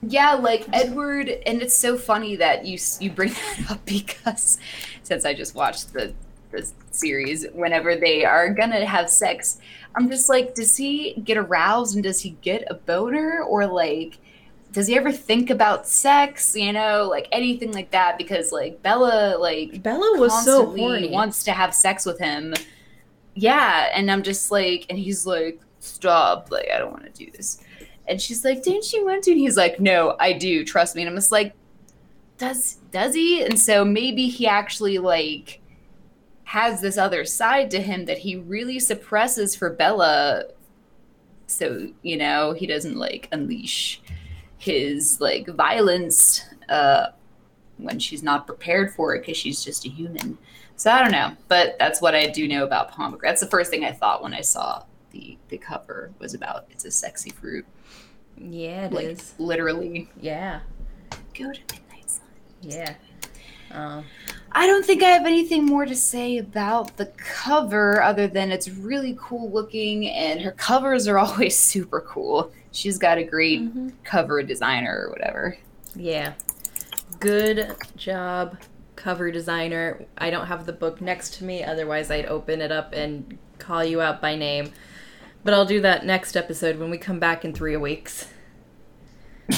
Yeah, 0.02 0.34
like 0.34 0.66
Edward, 0.72 1.28
and 1.28 1.60
it's 1.60 1.74
so 1.74 1.96
funny 1.96 2.36
that 2.36 2.64
you 2.64 2.78
you 3.00 3.10
bring 3.10 3.32
that 3.58 3.70
up 3.70 3.84
because 3.84 4.58
since 5.02 5.24
I 5.24 5.34
just 5.34 5.54
watched 5.54 5.92
the 5.92 6.14
the 6.50 6.70
series, 6.90 7.46
whenever 7.52 7.96
they 7.96 8.24
are 8.24 8.48
gonna 8.50 8.84
have 8.86 9.10
sex, 9.10 9.58
I'm 9.94 10.08
just 10.08 10.28
like, 10.28 10.54
does 10.54 10.76
he 10.76 11.14
get 11.24 11.36
aroused 11.36 11.94
and 11.94 12.04
does 12.04 12.20
he 12.20 12.30
get 12.42 12.64
a 12.70 12.74
boner 12.74 13.42
or 13.42 13.66
like? 13.66 14.18
Does 14.70 14.86
he 14.86 14.96
ever 14.96 15.10
think 15.10 15.48
about 15.50 15.88
sex? 15.88 16.54
You 16.54 16.72
know, 16.72 17.08
like 17.10 17.26
anything 17.32 17.72
like 17.72 17.90
that? 17.90 18.18
Because 18.18 18.52
like 18.52 18.82
Bella, 18.82 19.36
like 19.38 19.82
Bella 19.82 20.20
was 20.20 20.44
so 20.44 20.66
horny. 20.66 21.10
wants 21.10 21.42
to 21.44 21.52
have 21.52 21.74
sex 21.74 22.06
with 22.06 22.18
him. 22.18 22.54
Yeah, 23.34 23.88
and 23.94 24.10
I'm 24.10 24.22
just 24.22 24.50
like, 24.50 24.86
and 24.90 24.98
he's 24.98 25.26
like, 25.26 25.60
stop, 25.80 26.50
like 26.50 26.68
I 26.72 26.78
don't 26.78 26.92
want 26.92 27.12
to 27.12 27.24
do 27.24 27.30
this. 27.32 27.62
And 28.08 28.20
she's 28.20 28.44
like, 28.44 28.62
didn't 28.62 28.92
you 28.92 29.04
want 29.04 29.24
to? 29.24 29.32
And 29.32 29.40
he's 29.40 29.56
like, 29.56 29.80
no, 29.80 30.16
I 30.18 30.32
do, 30.32 30.64
trust 30.64 30.96
me. 30.96 31.02
And 31.02 31.10
I'm 31.10 31.16
just 31.16 31.32
like, 31.32 31.54
does 32.38 32.78
does 32.92 33.14
he? 33.14 33.44
And 33.44 33.58
so 33.58 33.84
maybe 33.84 34.28
he 34.28 34.46
actually 34.46 34.98
like 34.98 35.60
has 36.44 36.80
this 36.80 36.96
other 36.96 37.24
side 37.24 37.70
to 37.72 37.80
him 37.80 38.06
that 38.06 38.18
he 38.18 38.36
really 38.36 38.78
suppresses 38.78 39.54
for 39.54 39.70
Bella. 39.70 40.44
So 41.46 41.88
you 42.02 42.16
know 42.16 42.52
he 42.52 42.66
doesn't 42.66 42.96
like 42.96 43.28
unleash 43.32 44.00
his 44.58 45.20
like 45.20 45.48
violence 45.48 46.44
uh, 46.68 47.08
when 47.76 47.98
she's 47.98 48.22
not 48.22 48.46
prepared 48.46 48.94
for 48.94 49.14
it 49.14 49.20
because 49.20 49.36
she's 49.36 49.64
just 49.64 49.84
a 49.84 49.88
human. 49.88 50.38
So 50.76 50.92
I 50.92 51.02
don't 51.02 51.12
know, 51.12 51.32
but 51.48 51.76
that's 51.78 52.00
what 52.00 52.14
I 52.14 52.26
do 52.28 52.46
know 52.46 52.64
about 52.64 52.92
pomegranate. 52.92 53.22
That's 53.22 53.40
the 53.40 53.50
first 53.50 53.70
thing 53.70 53.84
I 53.84 53.92
thought 53.92 54.22
when 54.22 54.32
I 54.32 54.42
saw 54.42 54.84
the 55.10 55.38
the 55.48 55.58
cover 55.58 56.12
was 56.18 56.34
about 56.34 56.66
it's 56.70 56.84
a 56.84 56.90
sexy 56.90 57.30
fruit, 57.30 57.66
yeah, 58.36 58.86
it 58.86 58.92
is. 58.92 59.34
like 59.38 59.40
literally. 59.48 60.08
Yeah, 60.20 60.60
Go 61.38 61.52
to 61.52 61.60
midnight 61.72 62.10
sun. 62.10 62.26
yeah. 62.62 62.94
Um, 63.70 64.04
I 64.52 64.66
don't 64.66 64.84
think 64.84 65.02
I 65.02 65.10
have 65.10 65.26
anything 65.26 65.66
more 65.66 65.84
to 65.84 65.94
say 65.94 66.38
about 66.38 66.96
the 66.96 67.06
cover 67.06 68.02
other 68.02 68.26
than 68.26 68.50
it's 68.50 68.68
really 68.70 69.14
cool 69.20 69.50
looking 69.50 70.08
and 70.08 70.40
her 70.40 70.52
covers 70.52 71.06
are 71.06 71.18
always 71.18 71.56
super 71.58 72.00
cool. 72.00 72.50
She's 72.72 72.98
got 72.98 73.18
a 73.18 73.24
great 73.24 73.60
mhm. 73.60 73.92
cover 74.04 74.42
designer 74.42 75.04
or 75.06 75.10
whatever. 75.10 75.58
Yeah. 75.94 76.32
Good 77.20 77.74
job, 77.96 78.58
cover 78.96 79.30
designer. 79.30 80.04
I 80.16 80.30
don't 80.30 80.46
have 80.46 80.64
the 80.66 80.72
book 80.72 81.00
next 81.00 81.34
to 81.34 81.44
me, 81.44 81.62
otherwise, 81.64 82.10
I'd 82.10 82.26
open 82.26 82.60
it 82.60 82.70
up 82.72 82.92
and 82.92 83.38
call 83.58 83.84
you 83.84 84.00
out 84.00 84.20
by 84.22 84.34
name. 84.36 84.72
But 85.44 85.54
I'll 85.54 85.64
do 85.64 85.80
that 85.80 86.04
next 86.04 86.36
episode 86.36 86.78
when 86.78 86.90
we 86.90 86.98
come 86.98 87.18
back 87.18 87.44
in 87.44 87.52
three 87.52 87.76
weeks. 87.76 88.28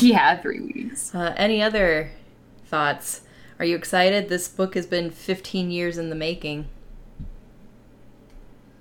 Yeah, 0.01 0.37
three 0.37 0.61
weeks. 0.61 1.14
Uh, 1.14 1.35
any 1.37 1.61
other 1.61 2.12
thoughts? 2.66 3.23
Are 3.59 3.64
you 3.64 3.77
excited? 3.77 4.29
This 4.29 4.47
book 4.49 4.75
has 4.75 4.87
been 4.87 5.11
15 5.11 5.71
years 5.71 5.99
in 5.99 6.11
the 6.11 6.14
making. 6.14 6.69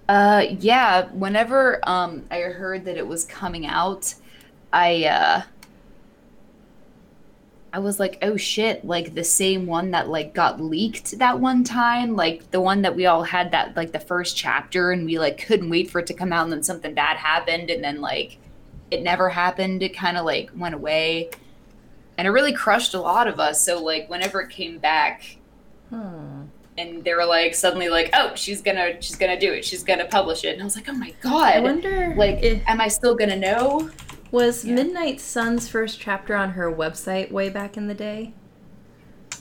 Uh, 0.07 0.45
yeah. 0.59 1.07
Whenever 1.11 1.79
um 1.87 2.25
I 2.31 2.39
heard 2.41 2.85
that 2.85 2.97
it 2.97 3.07
was 3.07 3.25
coming 3.25 3.65
out, 3.65 4.15
I 4.71 5.05
uh 5.05 5.41
I 7.71 7.79
was 7.79 7.99
like, 7.99 8.17
oh 8.23 8.35
shit, 8.35 8.83
like 8.83 9.13
the 9.13 9.23
same 9.23 9.67
one 9.67 9.91
that 9.91 10.09
like 10.09 10.33
got 10.33 10.59
leaked 10.59 11.19
that 11.19 11.39
one 11.39 11.63
time, 11.63 12.15
like 12.15 12.49
the 12.51 12.59
one 12.61 12.81
that 12.81 12.95
we 12.95 13.05
all 13.05 13.23
had 13.23 13.51
that 13.51 13.75
like 13.75 13.91
the 13.91 13.99
first 13.99 14.35
chapter 14.35 14.91
and 14.91 15.05
we 15.05 15.19
like 15.19 15.45
couldn't 15.45 15.69
wait 15.69 15.89
for 15.91 15.99
it 15.99 16.07
to 16.07 16.13
come 16.13 16.33
out 16.33 16.43
and 16.43 16.51
then 16.51 16.63
something 16.63 16.93
bad 16.93 17.17
happened 17.17 17.69
and 17.69 17.83
then 17.83 18.01
like 18.01 18.37
it 18.89 19.03
never 19.03 19.29
happened. 19.29 19.83
It 19.83 19.95
kind 19.95 20.17
of 20.17 20.25
like 20.25 20.49
went 20.55 20.73
away. 20.73 21.29
And 22.17 22.27
it 22.27 22.31
really 22.31 22.53
crushed 22.53 22.95
a 22.95 22.99
lot 22.99 23.27
of 23.27 23.39
us. 23.39 23.63
So 23.63 23.81
like 23.83 24.09
whenever 24.09 24.41
it 24.41 24.49
came 24.49 24.79
back, 24.79 25.37
Hmm. 25.89 26.43
and 26.77 27.03
they 27.03 27.13
were 27.13 27.25
like 27.25 27.53
suddenly 27.55 27.89
like, 27.89 28.09
oh, 28.13 28.33
she's 28.35 28.61
gonna 28.61 29.01
she's 29.01 29.15
gonna 29.15 29.39
do 29.39 29.53
it. 29.53 29.63
She's 29.65 29.83
gonna 29.83 30.05
publish 30.05 30.43
it. 30.43 30.53
And 30.53 30.61
I 30.61 30.65
was 30.65 30.75
like, 30.75 30.89
oh 30.89 30.93
my 30.93 31.13
god. 31.21 31.53
I 31.55 31.59
wonder, 31.59 32.13
like, 32.17 32.43
if, 32.43 32.61
am 32.67 32.81
I 32.81 32.87
still 32.87 33.15
gonna 33.15 33.35
know? 33.35 33.89
Was 34.31 34.65
yeah. 34.65 34.75
Midnight 34.75 35.19
Sun's 35.19 35.67
first 35.67 35.99
chapter 35.99 36.35
on 36.35 36.51
her 36.51 36.71
website 36.71 37.31
way 37.31 37.49
back 37.49 37.77
in 37.77 37.87
the 37.87 37.93
day? 37.93 38.33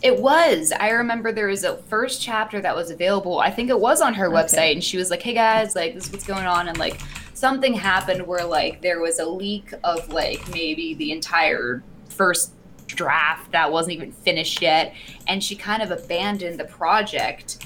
It 0.00 0.20
was. 0.20 0.72
I 0.78 0.90
remember 0.90 1.32
there 1.32 1.48
was 1.48 1.64
a 1.64 1.76
first 1.76 2.22
chapter 2.22 2.60
that 2.60 2.76
was 2.76 2.90
available. 2.90 3.40
I 3.40 3.50
think 3.50 3.68
it 3.68 3.80
was 3.80 4.00
on 4.00 4.14
her 4.14 4.26
Okay. 4.26 4.36
website, 4.36 4.72
and 4.72 4.84
she 4.84 4.96
was 4.96 5.10
like, 5.10 5.22
"Hey 5.22 5.34
guys, 5.34 5.74
like 5.74 5.94
this 5.94 6.06
is 6.06 6.12
what's 6.12 6.24
going 6.26 6.46
on," 6.46 6.68
and 6.68 6.78
like 6.78 7.00
something 7.34 7.74
happened 7.74 8.26
where 8.26 8.44
like 8.44 8.80
there 8.80 9.00
was 9.00 9.18
a 9.18 9.26
leak 9.26 9.72
of 9.82 10.08
like 10.12 10.40
maybe 10.52 10.94
the 10.94 11.10
entire 11.10 11.82
first 12.08 12.52
draft 12.86 13.50
that 13.52 13.70
wasn't 13.72 13.92
even 13.94 14.12
finished 14.12 14.62
yet, 14.62 14.94
and 15.26 15.42
she 15.42 15.56
kind 15.56 15.82
of 15.82 15.90
abandoned 15.90 16.58
the 16.60 16.64
project 16.64 17.58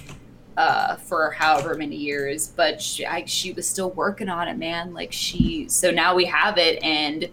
uh, 0.57 0.97
for 0.97 1.31
however 1.33 1.75
many 1.75 1.97
years. 1.97 2.49
But 2.49 2.81
she, 2.81 3.07
I, 3.07 3.25
she 3.25 3.53
was 3.53 3.69
still 3.69 3.91
working 3.91 4.29
on 4.29 4.49
it, 4.49 4.57
man. 4.59 4.93
Like 4.95 5.13
she, 5.13 5.69
so 5.69 5.91
now 5.91 6.15
we 6.15 6.25
have 6.27 6.59
it, 6.59 6.83
and 6.83 7.29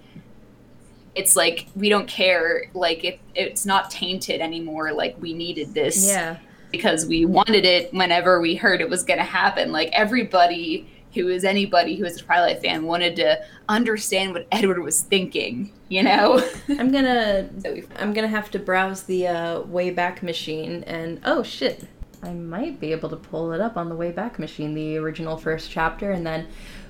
it's 1.16 1.36
like 1.36 1.68
we 1.76 1.90
don't 1.90 2.08
care 2.08 2.70
like 2.74 3.04
if 3.04 3.20
it's 3.36 3.66
not 3.66 3.90
tainted 3.90 4.42
anymore 4.42 4.94
like 4.94 5.16
we 5.20 5.34
needed 5.34 5.74
this 5.74 6.08
Yeah. 6.08 6.38
because 6.72 7.08
we 7.08 7.26
wanted 7.26 7.66
it 7.66 7.92
whenever 7.94 8.40
we 8.40 8.56
heard 8.56 8.80
it 8.80 8.90
was 8.90 9.04
going 9.04 9.18
to 9.18 9.26
happen 9.26 9.72
like 9.72 9.90
everybody 9.92 10.88
who 11.16 11.28
is 11.28 11.44
anybody 11.44 11.96
who 11.96 12.06
is 12.06 12.18
a 12.18 12.24
twilight 12.24 12.62
fan 12.62 12.84
wanted 12.86 13.16
to 13.16 13.44
understand 13.68 14.34
what 14.34 14.48
edward 14.52 14.80
was 14.84 15.02
thinking 15.02 15.74
you 15.90 16.04
know 16.04 16.48
I'm 16.70 16.92
gonna 16.92 17.50
so 17.64 17.78
I'm 17.98 18.14
gonna 18.14 18.28
have 18.28 18.52
to 18.52 18.60
browse 18.60 19.04
the 19.04 19.28
uh, 19.28 19.62
Wayback 19.64 20.22
Machine 20.22 20.84
and 20.86 21.20
oh 21.26 21.42
shit, 21.42 21.86
I 22.22 22.32
might 22.34 22.80
be 22.80 22.92
able 22.92 23.10
to 23.10 23.16
pull 23.16 23.54
it 23.54 23.62
up 23.62 23.78
on 23.78 23.88
the 23.90 23.96
Wayback 23.96 24.40
Machine, 24.40 24.74
the 24.74 24.98
original 24.98 25.38
first 25.38 25.72
chapter, 25.72 26.12
and 26.12 26.26
then 26.26 26.48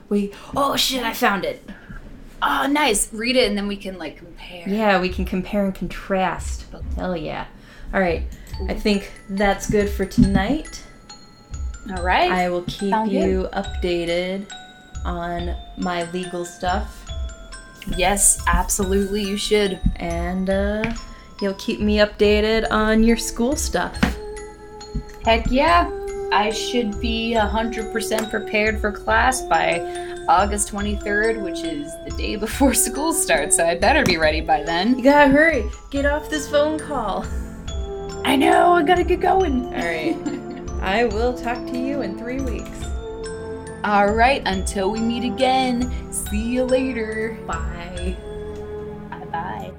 we 0.09 0.31
oh 0.55 0.75
shit, 0.75 1.03
I 1.03 1.13
found 1.13 1.45
it. 1.45 1.63
oh 2.41 2.67
nice 2.67 3.13
read 3.13 3.35
it 3.35 3.47
and 3.47 3.57
then 3.57 3.67
we 3.67 3.75
can 3.77 3.97
like 3.99 4.17
compare 4.17 4.67
Yeah, 4.67 4.99
we 4.99 5.09
can 5.09 5.25
compare 5.25 5.65
and 5.65 5.75
contrast. 5.75 6.65
Hell 6.95 7.15
yeah! 7.15 7.45
All 7.93 7.99
right, 7.99 8.23
I 8.67 8.73
think 8.73 9.11
that's 9.29 9.69
good 9.69 9.89
for 9.89 10.05
tonight. 10.05 10.83
all 11.95 12.03
right 12.03 12.31
I 12.31 12.49
will 12.49 12.63
keep 12.63 12.89
Sound 12.91 13.11
good. 13.11 13.29
you 13.29 13.49
updated 13.53 14.51
on 15.05 15.55
my 15.77 16.09
legal 16.11 16.43
stuff, 16.43 17.05
yes 17.95 18.41
absolutely 18.47 19.23
you 19.23 19.37
should 19.37 19.79
and 19.97 20.49
uh, 20.49 20.93
you'll 21.39 21.53
keep 21.53 21.79
me 21.79 21.97
updated 21.97 22.65
on 22.71 23.03
your 23.03 23.17
school 23.17 23.55
stuff. 23.55 23.95
Heck 25.23 25.49
yeah. 25.51 25.89
I 26.31 26.51
should 26.51 26.99
be 27.01 27.33
100% 27.35 28.29
prepared 28.29 28.79
for 28.79 28.91
class 28.91 29.41
by 29.41 29.79
August 30.27 30.71
23rd, 30.71 31.41
which 31.41 31.63
is 31.63 31.91
the 32.05 32.11
day 32.15 32.35
before 32.35 32.73
school 32.85 33.13
starts, 33.13 33.55
so 33.57 33.65
I 33.65 33.75
better 33.75 34.03
be 34.03 34.17
ready 34.17 34.41
by 34.41 34.63
then. 34.63 34.97
You 34.97 35.03
gotta 35.03 35.31
hurry. 35.31 35.69
Get 35.89 36.05
off 36.05 36.29
this 36.29 36.47
phone 36.47 36.77
call. 36.77 37.25
I 38.25 38.35
know, 38.35 38.73
I 38.73 38.83
gotta 38.83 39.03
get 39.03 39.21
going. 39.21 39.65
All 39.65 39.71
right. 39.71 40.15
I 40.81 41.05
will 41.05 41.33
talk 41.33 41.65
to 41.67 41.77
you 41.77 42.01
in 42.03 42.17
three 42.17 42.39
weeks. 42.41 42.85
All 43.83 44.13
right, 44.13 44.41
until 44.45 44.91
we 44.91 44.99
meet 44.99 45.23
again, 45.23 46.11
see 46.11 46.43
you 46.43 46.63
later. 46.63 47.37
Bye. 47.47 48.15
Bye 49.09 49.25
bye. 49.31 49.73